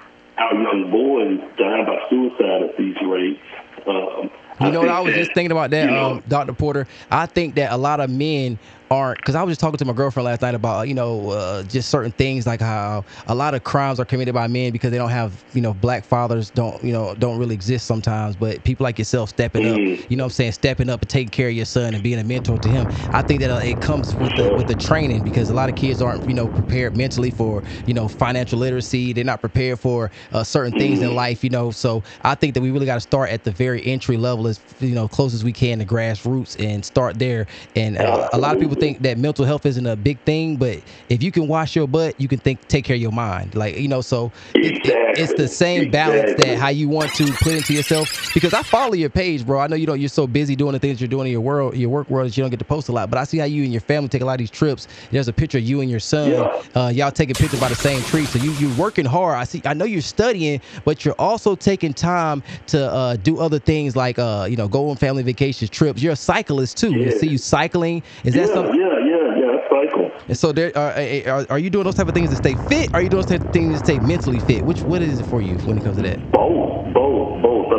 our 0.45 0.55
young 0.61 0.91
boys 0.91 1.41
dying 1.57 1.87
by 1.87 2.05
suicide 2.11 2.69
at 2.69 2.77
these 2.77 2.97
rates? 3.01 3.41
Um, 3.87 4.31
you 4.61 4.71
know 4.71 4.83
I 4.83 4.87
what? 4.87 4.89
I 4.89 5.01
was 5.01 5.15
think 5.15 5.25
just 5.25 5.35
thinking 5.35 5.53
about 5.53 5.71
that, 5.71 5.85
you 5.87 5.91
know, 5.91 6.13
um, 6.13 6.23
Dr. 6.29 6.53
Porter. 6.53 6.87
I 7.11 7.27
think 7.27 7.57
that 7.57 7.73
a 7.73 7.77
lot 7.77 8.01
of 8.01 8.11
men 8.11 8.59
aren't 8.95 9.19
because 9.19 9.35
I 9.35 9.43
was 9.43 9.53
just 9.53 9.61
talking 9.61 9.79
to 9.79 9.85
my 9.85 9.93
girlfriend 9.93 10.25
last 10.27 10.43
night 10.43 10.55
about 10.55 10.89
you 10.89 10.95
know 10.95 11.29
uh, 11.31 11.63
just 11.65 11.91
certain 11.91 12.13
things 12.13 12.47
like 12.47 12.61
how 12.61 13.05
a 13.27 13.35
lot 13.35 13.55
of 13.55 13.65
crimes 13.65 13.99
are 14.01 14.05
committed 14.05 14.35
by 14.35 14.47
men 14.47 14.73
because 14.73 14.91
they 14.93 14.99
don't 14.99 15.11
have 15.11 15.45
you 15.53 15.61
know 15.61 15.75
black 15.75 16.05
fathers 16.05 16.51
don't 16.51 16.83
you 16.83 16.93
know 16.93 17.15
don't 17.17 17.39
really 17.39 17.55
exist 17.55 17.87
sometimes. 17.87 18.37
But 18.37 18.65
people 18.65 18.85
like 18.85 18.99
yourself 18.99 19.31
stepping 19.31 19.67
up, 19.67 19.81
Mhm. 19.81 20.07
you 20.09 20.17
know 20.17 20.25
what 20.25 20.33
I'm 20.33 20.35
saying, 20.35 20.53
stepping 20.53 20.89
up 20.89 21.03
and 21.03 21.09
taking 21.09 21.31
care 21.31 21.49
of 21.49 21.55
your 21.55 21.67
son 21.67 21.95
and 21.95 22.03
being 22.03 22.19
a 22.19 22.25
mentor 22.25 22.59
to 22.59 22.69
him. 22.71 22.87
I 23.13 23.23
think 23.23 23.41
that 23.41 23.51
uh, 23.51 23.59
it 23.59 23.81
comes 23.81 24.17
with 24.19 24.37
the 24.37 24.53
with 24.55 24.67
the 24.69 24.77
training 24.77 25.23
because 25.23 25.51
a 25.51 25.55
lot 25.55 25.69
of 25.69 25.75
kids 25.75 26.01
aren't 26.01 26.27
you 26.27 26.35
know 26.35 26.49
prepared 26.49 26.97
mentally 26.97 27.31
for 27.31 27.63
you 27.87 27.95
know 27.95 28.09
financial 28.09 28.59
literacy. 28.59 29.13
They're 29.13 29.25
not 29.25 29.41
prepared 29.41 29.81
for 29.81 30.11
uh, 30.33 30.45
certain 30.45 30.73
things 30.75 31.03
in 31.03 31.15
life, 31.15 31.43
you 31.45 31.51
know. 31.51 31.71
So 31.71 32.03
I 32.23 32.35
think 32.35 32.55
that 32.55 32.61
we 32.63 32.71
really 32.71 32.87
got 32.87 32.95
to 32.97 33.01
start 33.01 33.31
at 33.31 33.45
the 33.45 33.51
very 33.53 33.85
entry 33.85 34.17
level 34.17 34.47
as 34.47 34.61
you 34.79 34.95
know 34.95 35.09
close 35.09 35.35
as 35.35 35.43
we 35.45 35.53
can 35.53 35.79
to 35.81 35.87
grassroots 35.87 36.57
and 36.63 36.85
start 36.85 37.19
there. 37.19 37.47
And 37.75 37.97
uh, 37.99 38.29
a 38.33 38.39
lot 38.39 38.53
of 38.53 38.59
people 38.59 38.77
think 38.85 39.03
that 39.03 39.19
mental 39.19 39.45
health 39.45 39.67
isn't 39.67 39.87
a 39.87 39.97
big 39.97 40.19
thing, 40.21 40.57
but 40.57 40.79
if 41.09 41.23
you 41.23 41.33
can 41.33 41.49
wash 41.49 41.75
your 41.77 41.87
butt, 41.89 42.21
you 42.21 42.29
can 42.29 42.39
think 42.39 42.67
take 42.69 42.85
care 42.85 42.97
of 42.97 43.03
your 43.03 43.13
mind. 43.13 43.55
Like 43.55 43.79
you 43.79 43.89
know, 43.89 44.01
so 44.01 44.31
it, 44.55 44.85
it, 44.87 45.19
it's 45.19 45.35
the 45.35 45.49
same 45.49 45.91
balance 45.91 46.33
Exactly. 46.33 46.51
that 46.55 46.59
how 46.59 46.69
you 46.69 46.89
want 46.89 47.15
to 47.15 47.25
put 47.45 47.53
into 47.53 47.73
yourself. 47.73 48.33
Because 48.35 48.53
I 48.55 48.63
follow 48.63 48.95
your 48.95 49.11
page, 49.11 49.47
bro. 49.47 49.61
I 49.61 49.67
know 49.67 49.77
you 49.77 49.87
don't. 49.87 50.01
You're 50.01 50.09
so 50.09 50.27
busy 50.27 50.55
doing 50.57 50.73
the 50.73 50.79
things 50.79 51.01
you're 51.01 51.09
doing 51.09 51.27
in 51.27 51.33
your 51.33 51.41
world, 51.41 51.77
your 51.77 51.91
work 51.91 52.11
world, 52.11 52.29
that 52.29 52.37
you 52.37 52.43
don't 52.43 52.51
get 52.51 52.59
to 52.59 52.65
post 52.65 52.89
a 52.89 52.93
lot. 52.93 53.11
But 53.11 53.19
I 53.19 53.25
see 53.25 53.39
how 53.39 53.45
you 53.47 53.63
and 53.63 53.73
your 53.73 53.81
family 53.81 54.09
take 54.09 54.23
a 54.23 54.25
lot 54.25 54.35
of 54.35 54.39
these 54.39 54.51
trips. 54.51 54.87
There's 55.11 55.29
a 55.29 55.33
picture 55.33 55.59
of 55.59 55.65
you 55.65 55.81
and 55.81 55.91
your 55.91 56.01
son. 56.01 56.31
Yeah. 56.31 56.63
Uh, 56.75 56.89
y'all 56.95 57.11
taking 57.11 57.35
pictures 57.35 57.61
by 57.61 57.69
the 57.69 57.75
same 57.75 58.03
tree. 58.03 58.25
So 58.27 58.39
you 58.39 58.53
you're 58.55 58.77
working 58.77 59.05
hard. 59.05 59.37
I 59.39 59.45
see. 59.45 59.63
I 59.65 59.75
know 59.75 59.85
you're 59.85 60.03
studying, 60.03 60.61
but 60.85 61.05
you're 61.05 61.15
also 61.19 61.55
taking 61.55 61.93
time 61.95 62.43
to 62.69 62.81
uh, 62.93 63.17
do 63.17 63.39
other 63.39 63.59
things 63.59 63.97
like 63.97 64.19
uh, 64.19 64.47
you 64.49 64.57
know 64.57 64.69
go 64.69 64.91
on 64.91 64.97
family 64.97 65.23
vacations, 65.23 65.71
trips. 65.71 66.03
You're 66.03 66.13
a 66.13 66.17
cyclist 66.17 66.77
too. 66.77 66.93
I 66.93 66.97
Yeah. 66.99 67.19
see 67.19 67.29
you 67.29 67.39
cycling. 67.39 68.03
Is 68.25 68.35
that 68.35 68.49
something? 68.49 68.64
Yeah, 68.73 68.99
yeah, 69.05 69.37
yeah. 69.37 69.69
Cycle. 69.69 70.11
And 70.29 70.39
so 70.39 70.53
there 70.53 70.73
are, 70.77 70.93
are 71.29 71.47
are 71.51 71.59
you 71.59 71.71
doing 71.71 71.85
those 71.85 71.95
type 71.97 72.09
of 72.09 72.15
things 72.15 72.31
to 72.31 72.37
stay 72.37 72.57
fit? 72.57 72.91
Or 72.95 72.99
are 72.99 73.03
you 73.03 73.09
doing 73.09 73.19
those 73.19 73.27
type 73.27 73.43
of 73.43 73.51
things 73.53 73.75
to 73.75 73.79
stay 73.81 73.99
mentally 73.99 74.39
fit? 74.39 74.65
Which 74.65 74.85
what 74.85 75.03
is 75.03 75.21
it 75.21 75.27
for 75.27 75.43
you 75.43 75.59
when 75.65 75.77
it 75.79 75.83
comes 75.83 75.97
to 75.97 76.03
that? 76.03 76.21
Both, 76.33 76.33
both, 76.33 76.33
both. 76.33 76.53
I 76.53 76.54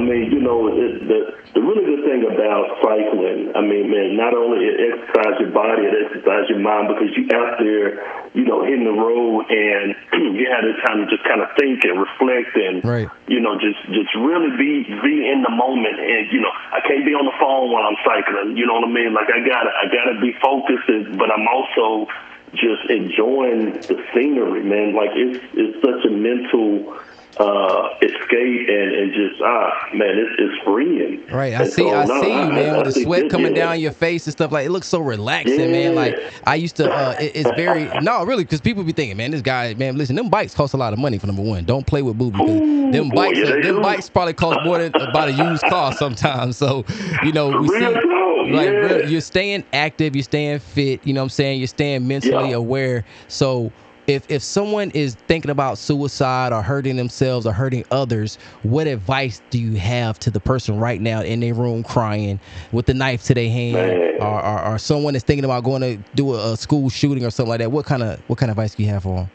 mean, 0.06 0.30
you 0.32 0.42
know, 0.42 0.70
it, 0.70 1.02
the 1.10 1.20
the 1.58 1.62
really 1.62 1.84
good 1.88 2.04
thing 2.06 2.22
about 2.30 2.78
cycling, 2.84 3.52
I 3.56 3.62
mean, 3.66 3.90
man, 3.90 4.14
not 4.20 4.36
only 4.38 4.68
it 4.68 4.78
exercises 4.78 5.40
your 5.42 5.54
body, 5.56 5.88
it 5.88 5.96
exercises 6.06 6.54
your 6.54 6.62
mind 6.62 6.92
because 6.94 7.10
you 7.16 7.26
out 7.34 7.58
there, 7.58 8.04
you 8.38 8.46
know, 8.46 8.62
hitting 8.62 8.86
the 8.86 8.94
road 8.94 9.48
and 9.50 9.96
you 10.38 10.46
have 10.52 10.68
the 10.68 10.76
time 10.86 11.02
to 11.02 11.08
just 11.10 11.24
kind 11.26 11.42
of 11.42 11.50
think 11.58 11.82
and 11.88 11.98
reflect 11.98 12.54
and, 12.54 12.76
Right. 12.86 13.10
you 13.26 13.40
know, 13.42 13.58
just 13.58 13.82
just 13.90 14.14
really 14.22 14.54
be 14.56 14.86
be 15.02 15.16
in 15.26 15.42
the 15.42 15.54
moment. 15.54 15.98
And 15.98 16.30
you 16.30 16.40
know, 16.46 16.54
I 16.54 16.86
can't 16.86 17.02
be 17.02 17.18
on 17.18 17.26
the 17.26 17.36
phone 17.42 17.74
while 17.74 17.90
I'm 17.90 18.00
cycling. 18.06 18.58
You 18.58 18.70
know 18.70 18.78
what 18.78 18.86
I 18.86 18.94
mean? 18.94 19.18
Like 19.18 19.34
I 19.34 19.42
gotta 19.42 19.72
I 19.74 19.86
gotta 19.90 20.22
be 20.22 20.38
focused, 20.38 21.18
but 21.18 21.34
I'm 21.34 21.48
also 21.50 22.06
just 22.54 22.88
enjoying 22.90 23.74
the 23.84 23.98
scenery, 24.14 24.64
man. 24.64 24.96
Like 24.96 25.12
it's 25.16 25.44
it's 25.56 25.78
such 25.82 26.06
a 26.06 26.12
mental 26.14 27.00
uh 27.38 27.90
escape 28.02 28.68
and, 28.70 28.96
and 28.96 29.14
just 29.14 29.42
ah 29.44 29.88
man 29.94 30.18
it's, 30.18 30.36
it's 30.40 30.64
freeing 30.64 31.22
Right, 31.32 31.54
I 31.54 31.64
And 31.64 31.68
see. 31.74 31.82
so, 31.82 31.94
I 31.94 32.06
no, 32.06 32.22
see 32.22 32.30
you, 32.30 32.50
man, 32.52 32.76
I 32.76 32.78
with 32.78 32.94
the 32.94 33.02
sweat 33.04 33.30
coming 33.30 33.56
yeah. 33.56 33.66
down 33.66 33.80
your 33.80 33.92
face 33.92 34.26
and 34.28 34.32
stuff. 34.32 34.52
Like 34.52 34.66
it 34.68 34.70
looks 34.70 34.88
so 34.88 35.00
relaxing, 35.00 35.72
man. 35.72 35.96
Like 35.96 36.16
I 36.46 36.56
used 36.56 36.76
to. 36.78 36.90
Uh, 36.92 37.16
it- 37.20 37.32
it's 37.36 37.50
very 37.58 37.86
no, 38.02 38.24
really, 38.24 38.44
because 38.44 38.62
people 38.62 38.84
be 38.84 38.92
thinking, 38.94 39.18
man, 39.18 39.32
this 39.32 39.42
guy, 39.42 39.74
man, 39.74 39.98
listen, 39.98 40.16
them 40.16 40.30
bikes 40.30 40.54
cost 40.54 40.74
a 40.74 40.78
lot 40.78 40.94
of 40.94 41.00
money 41.00 41.18
for 41.18 41.26
number 41.28 41.42
one. 41.42 41.66
Don't 41.66 41.86
play 41.88 42.02
with 42.04 42.18
booby. 42.18 42.40
Ooh, 42.42 42.92
them 42.92 43.10
boy, 43.10 43.16
bikes, 43.30 43.40
yeah, 43.40 43.46
them 43.46 43.62
do. 43.62 43.82
bikes 43.82 44.10
probably 44.10 44.34
cost 44.34 44.60
more 44.64 44.78
than 44.78 44.94
about 44.96 45.30
a 45.30 45.32
used 45.34 45.64
car 45.64 45.92
sometimes. 45.98 46.58
So, 46.58 46.86
you 47.24 47.32
know, 47.32 47.50
we 47.50 47.68
Real 47.68 47.94
see. 47.94 48.52
Like 48.54 48.68
yeah. 48.68 48.70
real- 48.70 49.10
you're 49.12 49.22
staying 49.22 49.64
active, 49.74 50.16
you're 50.16 50.24
staying 50.24 50.60
fit. 50.60 51.06
You 51.06 51.14
know 51.14 51.22
what 51.22 51.26
I'm 51.26 51.30
saying? 51.30 51.60
You're 51.60 51.68
staying 51.68 52.08
mentally 52.08 52.52
Yeah. 52.52 52.56
aware. 52.58 53.04
So 53.28 53.72
if 54.08 54.30
if 54.30 54.44
someone 54.44 54.92
is 54.92 55.16
thinking 55.28 55.52
about 55.52 55.78
suicide 55.78 56.54
or 56.54 56.62
hurting 56.62 56.96
themselves 56.96 57.46
or 57.46 57.54
hurting 57.54 57.86
others, 57.92 58.38
what 58.64 58.88
advice 58.88 59.42
do 59.50 59.60
you 59.60 59.78
have 59.78 60.20
to 60.20 60.30
the 60.30 60.40
person 60.40 60.78
right 60.80 61.02
now 61.02 61.22
in 61.22 61.40
their 61.40 61.54
room 61.54 61.84
crying 61.84 62.40
with 62.72 62.86
the 62.86 62.94
knife 62.94 63.24
to 63.24 63.34
their 63.34 63.50
hand, 63.50 64.22
or, 64.22 64.42
or 64.42 64.66
or 64.74 64.78
someone 64.78 65.16
is 65.16 65.24
thinking 65.24 65.46
about 65.46 65.64
going 65.64 65.82
to 65.82 65.98
do 66.14 66.34
a, 66.34 66.54
a 66.54 66.58
school 66.58 66.90
shooting 66.90 67.26
or 67.26 67.32
something 67.32 67.50
like 67.50 67.60
that? 67.60 67.72
What 67.72 67.86
kind 67.86 68.04
of 68.04 68.20
what 68.28 68.38
kind 68.38 68.52
of 68.52 68.58
advice 68.58 68.76
do 68.76 68.84
you 68.84 68.90
have 68.90 69.04
for 69.04 69.16
them? 69.16 69.32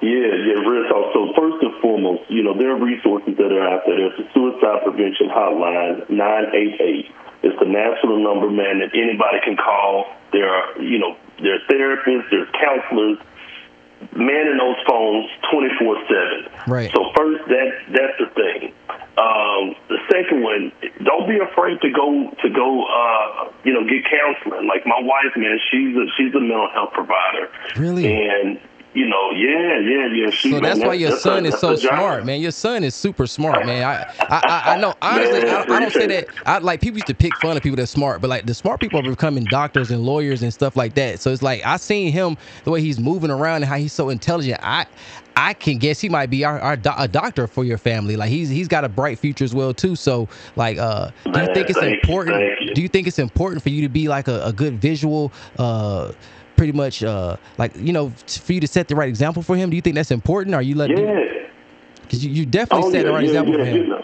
Yeah, 0.00 0.30
yeah, 0.30 0.62
real 0.62 0.86
talk. 0.86 1.10
So 1.12 1.32
first 1.34 1.58
and 1.62 1.74
foremost, 1.82 2.30
you 2.30 2.42
know, 2.42 2.56
there 2.56 2.70
are 2.70 2.78
resources 2.78 3.34
that 3.36 3.50
are 3.50 3.66
out 3.66 3.82
there. 3.86 3.96
There's 3.96 4.16
the 4.18 4.30
suicide 4.32 4.86
prevention 4.86 5.26
hotline, 5.26 6.08
988. 6.08 7.10
It's 7.42 7.58
the 7.58 7.66
national 7.66 8.22
number, 8.22 8.50
man, 8.50 8.78
that 8.78 8.94
anybody 8.94 9.38
can 9.42 9.56
call. 9.56 10.06
There 10.30 10.46
are, 10.46 10.82
you 10.82 10.98
know, 10.98 11.16
there 11.42 11.54
are 11.54 11.62
therapists, 11.70 12.30
there's 12.30 12.48
counselors, 12.54 13.18
manning 14.14 14.58
those 14.58 14.76
phones 14.86 15.26
24-7. 15.52 16.66
Right. 16.66 16.90
So 16.92 17.10
first, 17.16 17.44
that 17.48 17.68
that's 17.90 18.18
the 18.18 18.28
thing. 18.34 18.72
Um, 19.18 19.74
the 19.88 19.98
second 20.10 20.42
one, 20.42 20.70
don't 21.02 21.28
be 21.28 21.38
afraid 21.38 21.80
to 21.80 21.90
go 21.90 22.30
to 22.42 22.48
go, 22.50 22.84
uh, 22.86 23.50
you 23.64 23.74
know, 23.74 23.82
get 23.82 24.04
counseling. 24.06 24.68
Like 24.68 24.86
my 24.86 25.00
wife, 25.00 25.34
man, 25.36 25.58
she's 25.70 25.96
a 25.96 26.06
she's 26.16 26.34
a 26.34 26.40
mental 26.40 26.68
health 26.72 26.92
provider. 26.92 27.50
Really? 27.76 28.06
And 28.06 28.60
you 28.98 29.06
know, 29.08 29.30
yeah, 29.32 29.78
yeah, 29.80 30.08
yeah. 30.14 30.30
So 30.32 30.60
that's 30.60 30.80
man, 30.80 30.88
why 30.88 30.94
your 30.94 31.10
that's 31.10 31.22
son 31.22 31.44
her- 31.44 31.48
is 31.48 31.56
so 31.56 31.76
smart, 31.76 32.24
man. 32.24 32.40
Your 32.40 32.52
son 32.52 32.84
is 32.84 32.94
super 32.94 33.26
smart, 33.26 33.64
man. 33.64 33.84
I 33.84 34.06
I, 34.28 34.42
I, 34.46 34.62
I 34.72 34.76
know 34.76 34.96
honestly, 35.02 35.46
I, 35.48 35.64
I 35.70 35.80
don't 35.80 35.92
say 35.94 36.06
that. 36.08 36.28
I 36.46 36.58
like 36.58 36.80
people 36.80 36.98
used 36.98 37.08
to 37.08 37.14
pick 37.14 37.36
fun 37.36 37.56
of 37.56 37.62
people 37.62 37.76
that's 37.76 37.92
smart, 37.92 38.20
but 38.20 38.30
like 38.30 38.46
the 38.46 38.54
smart 38.54 38.80
people 38.80 39.00
are 39.00 39.04
becoming 39.04 39.46
doctors 39.48 39.90
and 39.90 40.02
lawyers 40.02 40.42
and 40.42 40.52
stuff 40.54 40.76
like 40.76 40.94
that. 40.94 41.20
So 41.20 41.32
it's 41.32 41.42
like 41.42 41.64
I 41.66 41.76
seen 41.78 42.12
him 42.12 42.36
the 42.64 42.70
way 42.72 42.80
he's 42.82 42.98
moving 43.00 43.30
around 43.30 43.56
and 43.56 43.66
how 43.66 43.76
he's 43.76 43.94
so 43.94 44.10
intelligent. 44.10 44.60
I 44.62 44.86
I 45.36 45.54
can 45.54 45.78
guess 45.78 46.00
he 46.00 46.08
might 46.08 46.30
be 46.30 46.44
our, 46.44 46.60
our 46.60 46.76
do- 46.76 46.90
a 46.98 47.08
doctor 47.08 47.46
for 47.46 47.64
your 47.64 47.78
family. 47.78 48.16
Like 48.16 48.30
he's 48.30 48.48
he's 48.48 48.68
got 48.68 48.84
a 48.84 48.88
bright 48.88 49.18
future 49.18 49.44
as 49.44 49.54
well 49.54 49.74
too. 49.74 49.96
So 49.96 50.28
like, 50.56 50.78
uh, 50.78 51.10
do 51.32 51.40
you 51.40 51.46
Man, 51.46 51.54
think 51.54 51.70
it's 51.70 51.82
you, 51.82 51.88
important? 51.94 52.36
thank 52.36 52.60
you. 52.60 52.74
Do 52.74 52.82
you 52.82 52.88
think 52.88 53.06
it's 53.06 53.18
important 53.18 53.62
for 53.62 53.70
you 53.70 53.82
to 53.82 53.88
be 53.88 54.08
like 54.08 54.28
a, 54.28 54.44
a 54.46 54.52
good 54.52 54.80
visual? 54.80 55.32
Uh, 55.58 56.12
pretty 56.58 56.72
much 56.72 57.02
uh 57.02 57.36
like 57.56 57.74
you 57.76 57.92
know 57.92 58.10
for 58.26 58.52
you 58.52 58.60
to 58.60 58.66
set 58.66 58.88
the 58.88 58.94
right 58.96 59.08
example 59.08 59.42
for 59.42 59.56
him 59.56 59.70
do 59.70 59.76
you 59.76 59.82
think 59.82 59.94
that's 59.96 60.10
important 60.10 60.54
Are 60.54 60.60
you 60.62 60.74
letting? 60.74 60.98
Yeah. 60.98 61.20
because 62.02 62.24
you, 62.24 62.30
you 62.30 62.44
definitely 62.44 62.88
Oh, 62.88 62.92
set 62.92 63.02
the 63.04 63.08
yeah, 63.08 63.14
right 63.14 63.22
yeah, 63.24 63.28
example 63.30 63.54
yeah, 63.54 63.60
for 63.60 63.64
him. 63.64 63.88
know. 63.88 64.02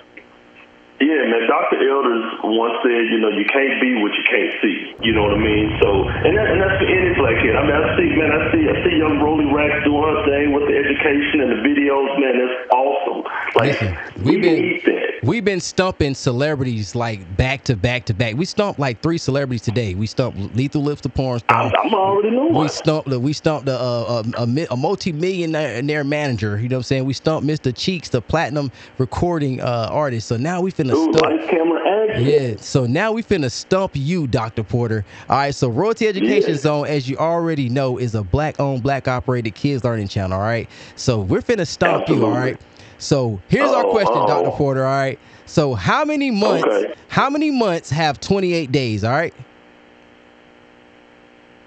Yeah, 1.24 1.30
man. 1.30 1.48
Dr. 1.48 1.80
Elders 1.88 2.24
once 2.44 2.76
said, 2.82 3.08
you 3.08 3.18
know, 3.18 3.30
you 3.30 3.44
can't 3.48 3.80
be 3.80 3.94
what 4.02 4.12
you 4.12 4.24
can't 4.28 4.52
see. 4.60 4.92
You 5.00 5.12
know 5.12 5.22
what 5.24 5.32
I 5.32 5.40
mean? 5.40 5.72
So, 5.80 6.04
and, 6.04 6.36
that, 6.36 6.46
and 6.52 6.60
that's 6.60 6.76
for 6.76 6.88
any 6.88 7.14
black 7.16 7.36
kid. 7.40 7.56
I 7.56 7.62
mean, 7.64 7.72
I 7.72 7.96
see, 7.96 8.08
man, 8.12 8.30
I 8.32 8.52
see, 8.52 8.62
I 8.68 8.74
see 8.84 8.96
young 8.98 9.20
Rolly 9.20 9.46
Rax 9.48 9.84
doing 9.84 10.04
her 10.04 10.20
thing 10.28 10.52
with 10.52 10.68
the 10.68 10.76
education 10.76 11.40
and 11.40 11.50
the 11.56 11.60
videos. 11.64 12.20
Man, 12.20 12.36
that's 12.36 12.72
awesome. 12.72 13.24
Like, 13.56 13.80
Listen, 13.80 13.96
we 14.24 14.32
we've 14.32 14.42
been 14.42 14.80
that. 14.84 15.20
we've 15.22 15.44
been 15.44 15.60
stumping 15.60 16.14
celebrities 16.14 16.94
like 16.94 17.36
back 17.36 17.64
to 17.64 17.76
back 17.76 18.04
to 18.06 18.14
back. 18.14 18.34
We 18.34 18.44
stumped 18.44 18.80
like 18.80 19.00
three 19.00 19.18
celebrities 19.18 19.62
today. 19.62 19.94
We 19.94 20.06
stumped 20.06 20.38
Lethal 20.56 20.82
Lips 20.82 21.02
the 21.02 21.08
porn 21.08 21.38
star. 21.38 21.62
I'm, 21.62 21.72
I'm 21.84 21.94
already 21.94 22.30
knowing. 22.30 22.54
We 22.54 22.68
stumped 22.68 23.08
the 23.08 23.20
we 23.20 23.32
stumped 23.32 23.66
the 23.66 23.78
uh, 23.78 24.22
a, 24.36 24.42
a, 24.42 24.66
a 24.72 24.76
multi-millionaire 24.76 26.04
manager. 26.04 26.58
You 26.58 26.68
know 26.68 26.76
what 26.76 26.80
I'm 26.80 26.82
saying? 26.84 27.04
We 27.04 27.14
stumped 27.14 27.46
Mr. 27.46 27.74
Cheeks, 27.74 28.08
the 28.08 28.20
platinum 28.20 28.72
recording 28.98 29.60
uh, 29.60 29.88
artist. 29.90 30.26
So 30.26 30.36
now 30.36 30.60
we 30.60 30.72
finna 30.72 31.13
stump. 31.18 31.32
lights, 31.32 31.50
camera, 31.50 32.08
action. 32.10 32.24
Yeah, 32.26 32.54
so 32.58 32.86
now 32.86 33.12
we 33.12 33.22
finna 33.22 33.50
stump 33.50 33.92
you, 33.94 34.26
Dr. 34.26 34.62
Porter. 34.62 35.04
All 35.28 35.36
right, 35.36 35.54
so 35.54 35.68
Royalty 35.68 36.08
Education 36.08 36.50
Yeah. 36.50 36.56
Zone, 36.56 36.86
as 36.86 37.08
you 37.08 37.16
already 37.16 37.68
know, 37.68 37.98
is 37.98 38.14
a 38.14 38.22
black-owned, 38.22 38.82
black-operated 38.82 39.54
kids 39.54 39.84
learning 39.84 40.08
channel. 40.08 40.38
All 40.38 40.44
right, 40.44 40.68
so 40.96 41.20
we're 41.20 41.40
finna 41.42 41.66
stump 41.66 42.08
you. 42.08 42.24
All 42.24 42.32
right. 42.32 42.60
So 42.98 43.40
here's 43.48 43.70
our 43.70 43.84
Oh, 43.86 43.90
question, 43.90 44.16
oh. 44.16 44.26
Dr. 44.26 44.50
Porter. 44.52 44.84
All 44.86 44.92
right. 44.96 45.18
So 45.46 45.74
how 45.74 46.04
many 46.04 46.30
months? 46.30 46.64
Okay. 46.66 46.94
How 47.08 47.28
many 47.28 47.50
months 47.50 47.90
have 47.90 48.18
28 48.20 48.72
days? 48.72 49.04
All 49.04 49.12
right. 49.12 49.34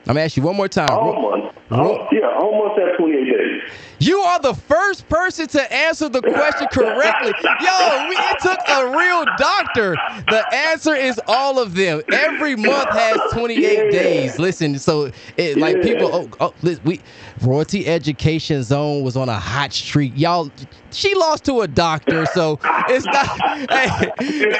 I'm 0.08 0.13
gonna 0.16 0.22
ask 0.22 0.38
you 0.38 0.44
one 0.44 0.56
more 0.56 0.70
time. 0.70 0.88
All 0.89 1.22
months. 1.22 1.58
Oh, 1.70 2.08
yeah, 2.13 2.27
almost 2.39 2.80
at 2.80 2.98
28 2.98 3.25
days. 3.25 3.34
You 4.00 4.20
are 4.20 4.39
the 4.39 4.54
first 4.54 5.08
person 5.10 5.48
to 5.48 5.74
answer 5.74 6.10
the 6.10 6.22
question 6.22 6.68
correctly. 6.72 7.34
Yo, 7.44 8.08
we, 8.10 8.16
it 8.16 8.39
took 8.39 8.60
a 8.68 8.88
real 8.96 9.25
doctor. 9.38 9.96
The 10.30 10.44
answer 10.54 10.94
is 10.94 11.20
all 11.27 11.60
of 11.60 11.74
them. 11.74 12.01
Every 12.12 12.56
month 12.56 12.89
has 12.89 13.20
28 13.32 13.62
yeah. 13.62 13.92
days. 13.92 14.39
Listen, 14.39 14.77
so 14.77 15.12
it, 15.38 15.58
like 15.58 15.77
yeah. 15.77 15.84
people, 15.84 16.10
oh, 16.13 16.30
oh, 16.39 16.54
listen, 16.62 16.84
we 16.86 17.01
royalty 17.42 17.88
education 17.88 18.63
zone 18.63 19.04
was 19.04 19.18
on 19.18 19.30
a 19.30 19.39
hot 19.39 19.74
streak. 19.74 20.13
Y'all, 20.16 20.51
she 20.92 21.13
lost 21.16 21.46
to 21.46 21.62
a 21.62 21.68
doctor, 21.68 22.25
so 22.27 22.60
it's 22.89 23.06
not. 23.06 23.27
hey, 23.72 24.12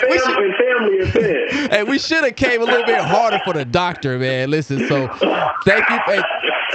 we 0.10 0.20
should, 0.20 1.72
hey, 1.72 1.84
we 1.84 2.00
should 2.00 2.24
have 2.24 2.36
came 2.36 2.62
a 2.62 2.66
little 2.66 2.86
bit 2.86 3.00
harder 3.00 3.40
for 3.46 3.54
the 3.54 3.66
doctor, 3.66 4.18
man. 4.18 4.50
Listen, 4.50 4.88
so 4.88 5.08
thank 5.64 5.88
you. 5.90 6.00
Hey, 6.06 6.22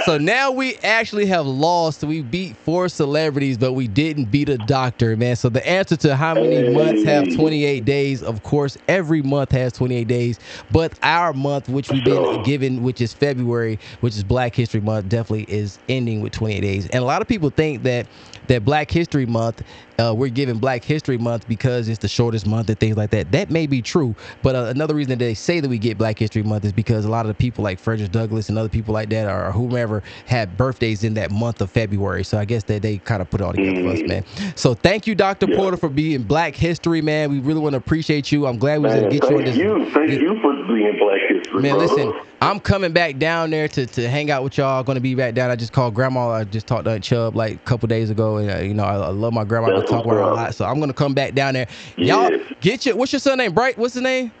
so 0.05 0.17
now 0.17 0.51
we 0.51 0.75
actually 0.77 1.25
have 1.27 1.45
lost. 1.45 2.03
We 2.03 2.21
beat 2.21 2.55
four 2.57 2.89
celebrities, 2.89 3.57
but 3.57 3.73
we 3.73 3.87
didn't 3.87 4.25
beat 4.25 4.49
a 4.49 4.57
doctor, 4.57 5.15
man. 5.15 5.35
So 5.35 5.49
the 5.49 5.65
answer 5.67 5.95
to 5.97 6.15
how 6.15 6.35
many 6.35 6.73
months 6.73 7.03
have 7.03 7.33
28 7.35 7.85
days, 7.85 8.23
of 8.23 8.43
course, 8.43 8.77
every 8.87 9.21
month 9.21 9.51
has 9.51 9.73
28 9.73 10.07
days. 10.07 10.39
But 10.71 10.97
our 11.03 11.33
month, 11.33 11.69
which 11.69 11.89
we've 11.89 12.03
been 12.03 12.43
given, 12.43 12.83
which 12.83 13.01
is 13.01 13.13
February, 13.13 13.79
which 14.01 14.15
is 14.15 14.23
Black 14.23 14.55
History 14.55 14.81
Month, 14.81 15.09
definitely 15.09 15.45
is 15.47 15.79
ending 15.89 16.21
with 16.21 16.33
28 16.33 16.59
days. 16.61 16.87
And 16.87 17.03
a 17.03 17.05
lot 17.07 17.21
of 17.21 17.27
people 17.27 17.49
think 17.49 17.83
that 17.83 18.07
that 18.47 18.65
Black 18.65 18.91
History 18.91 19.25
Month, 19.25 19.63
uh, 19.99 20.13
we're 20.15 20.29
giving 20.29 20.57
Black 20.57 20.83
History 20.83 21.17
Month 21.17 21.47
because 21.47 21.87
it's 21.87 21.99
the 21.99 22.07
shortest 22.07 22.47
month 22.47 22.69
and 22.69 22.79
things 22.79 22.97
like 22.97 23.11
that. 23.11 23.31
That 23.31 23.49
may 23.49 23.67
be 23.67 23.81
true, 23.81 24.15
but 24.41 24.55
uh, 24.55 24.65
another 24.65 24.95
reason 24.95 25.11
that 25.11 25.19
they 25.19 25.33
say 25.33 25.59
that 25.59 25.69
we 25.69 25.77
get 25.77 25.97
Black 25.97 26.19
History 26.19 26.43
Month 26.43 26.65
is 26.65 26.71
because 26.71 27.05
a 27.05 27.09
lot 27.09 27.21
of 27.21 27.27
the 27.27 27.33
people 27.33 27.63
like 27.63 27.79
Frederick 27.79 28.11
Douglass 28.11 28.49
and 28.49 28.57
other 28.57 28.69
people 28.69 28.93
like 28.93 29.09
that 29.09 29.27
or 29.27 29.51
whomever 29.51 30.03
had 30.25 30.57
birthdays 30.57 31.03
in 31.03 31.13
that 31.15 31.31
month 31.31 31.61
of 31.61 31.71
February. 31.71 32.23
So 32.23 32.37
I 32.37 32.45
guess 32.45 32.63
that 32.65 32.81
they 32.81 32.97
kind 32.97 33.21
of 33.21 33.29
put 33.29 33.41
it 33.41 33.43
all 33.43 33.53
together 33.53 33.77
mm. 33.77 33.83
for 33.83 33.93
us, 33.93 33.99
mm. 33.99 34.07
man. 34.07 34.25
So 34.55 34.73
thank 34.73 35.07
you, 35.07 35.15
Dr. 35.15 35.47
Yeah. 35.49 35.57
Porter, 35.57 35.77
for 35.77 35.89
being 35.89 36.23
Black 36.23 36.55
History, 36.55 37.01
man. 37.01 37.31
We 37.31 37.39
really 37.39 37.59
want 37.59 37.73
to 37.73 37.77
appreciate 37.77 38.31
you. 38.31 38.47
I'm 38.47 38.57
glad 38.57 38.79
we 38.79 38.83
was 38.85 38.93
able 38.93 39.09
to 39.09 39.19
get 39.19 39.29
you 39.29 39.37
on 39.37 39.43
this. 39.43 39.57
You. 39.57 39.89
Thank 39.91 40.09
this, 40.09 40.21
you 40.21 40.39
for 40.41 40.52
being 40.67 40.97
Black 40.99 41.19
History. 41.29 41.61
Man, 41.61 41.75
brother. 41.75 41.93
listen. 41.93 42.21
I'm 42.41 42.59
coming 42.59 42.91
back 42.91 43.17
down 43.19 43.51
there 43.51 43.69
to, 43.69 43.85
to 43.85 44.09
hang 44.09 44.29
out 44.29 44.43
with 44.43 44.57
y'all. 44.57 44.83
Going 44.83 44.95
to 44.95 45.01
be 45.01 45.15
back 45.15 45.33
down. 45.33 45.49
I 45.49 45.55
just 45.55 45.71
called 45.71 45.93
grandma. 45.93 46.29
I 46.31 46.43
just 46.43 46.67
talked 46.67 46.85
to 46.85 46.91
Aunt 46.91 47.03
Chubb 47.03 47.35
like 47.35 47.55
a 47.55 47.59
couple 47.59 47.87
days 47.87 48.09
ago, 48.09 48.37
and 48.37 48.51
uh, 48.51 48.57
you 48.57 48.73
know 48.73 48.83
I, 48.83 48.95
I, 48.95 49.09
love 49.09 49.31
my 49.31 49.45
grandma. 49.45 49.79
I 49.79 49.85
talk 49.85 50.05
with 50.05 50.17
her 50.17 50.21
a 50.21 50.33
lot, 50.33 50.53
so 50.53 50.65
I'm 50.65 50.79
gonna 50.79 50.93
come 50.93 51.13
back 51.13 51.35
down 51.35 51.53
there. 51.53 51.67
Y'all 51.95 52.31
get 52.59 52.85
your 52.85 52.97
what's 52.97 53.13
your 53.13 53.21
son 53.21 53.37
name? 53.37 53.53
Bright. 53.53 53.77
What's 53.77 53.93
his 53.93 54.03
name? 54.03 54.31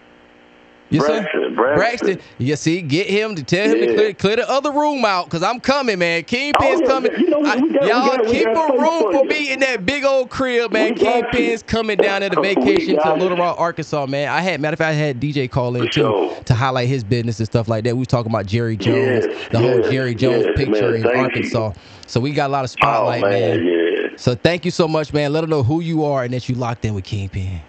Your 0.93 1.07
Braxton, 1.07 1.55
Braxton. 1.55 1.77
Braxton. 1.77 2.19
You 2.37 2.55
see, 2.55 2.81
get 2.81 3.07
him 3.07 3.33
to 3.35 3.43
tell 3.43 3.67
him 3.67 3.79
yeah. 3.79 3.85
to 3.87 3.93
clear, 3.95 4.13
clear, 4.13 4.35
the 4.35 4.49
other 4.49 4.71
room 4.71 5.03
out 5.03 5.25
because 5.25 5.41
I'm 5.41 5.59
coming, 5.59 5.97
man. 5.97 6.23
Kingpin's 6.23 6.81
oh, 6.81 6.83
yeah. 6.83 6.87
coming. 6.87 7.11
You 7.19 7.29
know, 7.29 7.41
got, 7.41 7.59
y'all 7.87 8.31
keep 8.31 8.45
a 8.45 8.77
room 8.77 9.11
for 9.11 9.25
me 9.25 9.51
in 9.51 9.59
that 9.61 9.85
big 9.85 10.05
old 10.05 10.29
crib, 10.29 10.71
man. 10.71 10.93
Kingpin's 10.93 11.63
coming 11.63 11.97
down 11.97 12.21
at 12.21 12.33
a 12.37 12.41
vacation 12.41 13.01
to 13.01 13.13
Little 13.15 13.37
Rock, 13.37 13.59
Arkansas, 13.59 14.05
man. 14.05 14.29
I 14.29 14.41
had, 14.41 14.61
matter 14.61 14.73
of 14.73 14.77
fact, 14.77 14.91
I 14.91 14.93
had 14.93 15.19
DJ 15.19 15.49
call 15.49 15.75
in 15.75 15.85
too 15.85 15.89
sure. 15.89 16.43
to 16.43 16.53
highlight 16.53 16.87
his 16.87 17.03
business 17.03 17.39
and 17.39 17.47
stuff 17.47 17.67
like 17.67 17.83
that. 17.85 17.95
We 17.95 17.99
was 17.99 18.07
talking 18.07 18.31
about 18.31 18.45
Jerry 18.45 18.77
Jones, 18.77 19.25
yes, 19.25 19.49
the 19.51 19.59
whole 19.59 19.81
Jerry 19.89 20.13
Jones 20.13 20.45
yes, 20.45 20.57
picture 20.57 20.91
man, 20.91 21.07
in 21.07 21.07
Arkansas. 21.07 21.69
You. 21.69 21.73
So 22.05 22.19
we 22.19 22.31
got 22.33 22.51
a 22.51 22.53
lot 22.53 22.65
of 22.65 22.69
spotlight, 22.69 23.23
oh, 23.23 23.29
man. 23.29 23.65
man. 23.65 24.17
So 24.17 24.35
thank 24.35 24.63
you 24.63 24.71
so 24.71 24.87
much, 24.87 25.11
man. 25.11 25.33
Let 25.33 25.41
them 25.41 25.49
know 25.49 25.63
who 25.63 25.79
you 25.79 26.03
are 26.05 26.23
and 26.23 26.33
that 26.35 26.47
you 26.47 26.53
locked 26.53 26.85
in 26.85 26.93
with 26.93 27.03
Kingpin. 27.03 27.61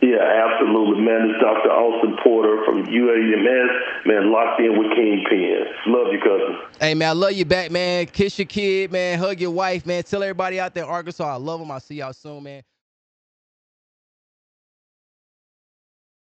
Yeah, 0.00 0.22
absolutely, 0.22 1.02
man. 1.02 1.30
It's 1.30 1.40
Dr. 1.40 1.70
Austin 1.70 2.16
Porter 2.22 2.64
from 2.64 2.86
UAMS, 2.86 4.06
man, 4.06 4.30
locked 4.30 4.60
in 4.60 4.78
with 4.78 4.92
Kingpin. 4.94 5.64
Love 5.86 6.12
you, 6.12 6.20
cousin. 6.20 6.56
Hey, 6.80 6.94
man, 6.94 7.08
I 7.08 7.12
love 7.12 7.32
you 7.32 7.44
back, 7.44 7.72
man. 7.72 8.06
Kiss 8.06 8.38
your 8.38 8.46
kid, 8.46 8.92
man. 8.92 9.18
Hug 9.18 9.40
your 9.40 9.50
wife, 9.50 9.84
man. 9.86 10.04
Tell 10.04 10.22
everybody 10.22 10.60
out 10.60 10.72
there 10.72 10.86
Arkansas 10.86 11.34
I 11.34 11.36
love 11.36 11.58
them. 11.58 11.70
I'll 11.72 11.80
see 11.80 11.96
y'all 11.96 12.12
soon, 12.12 12.44
man. 12.44 12.62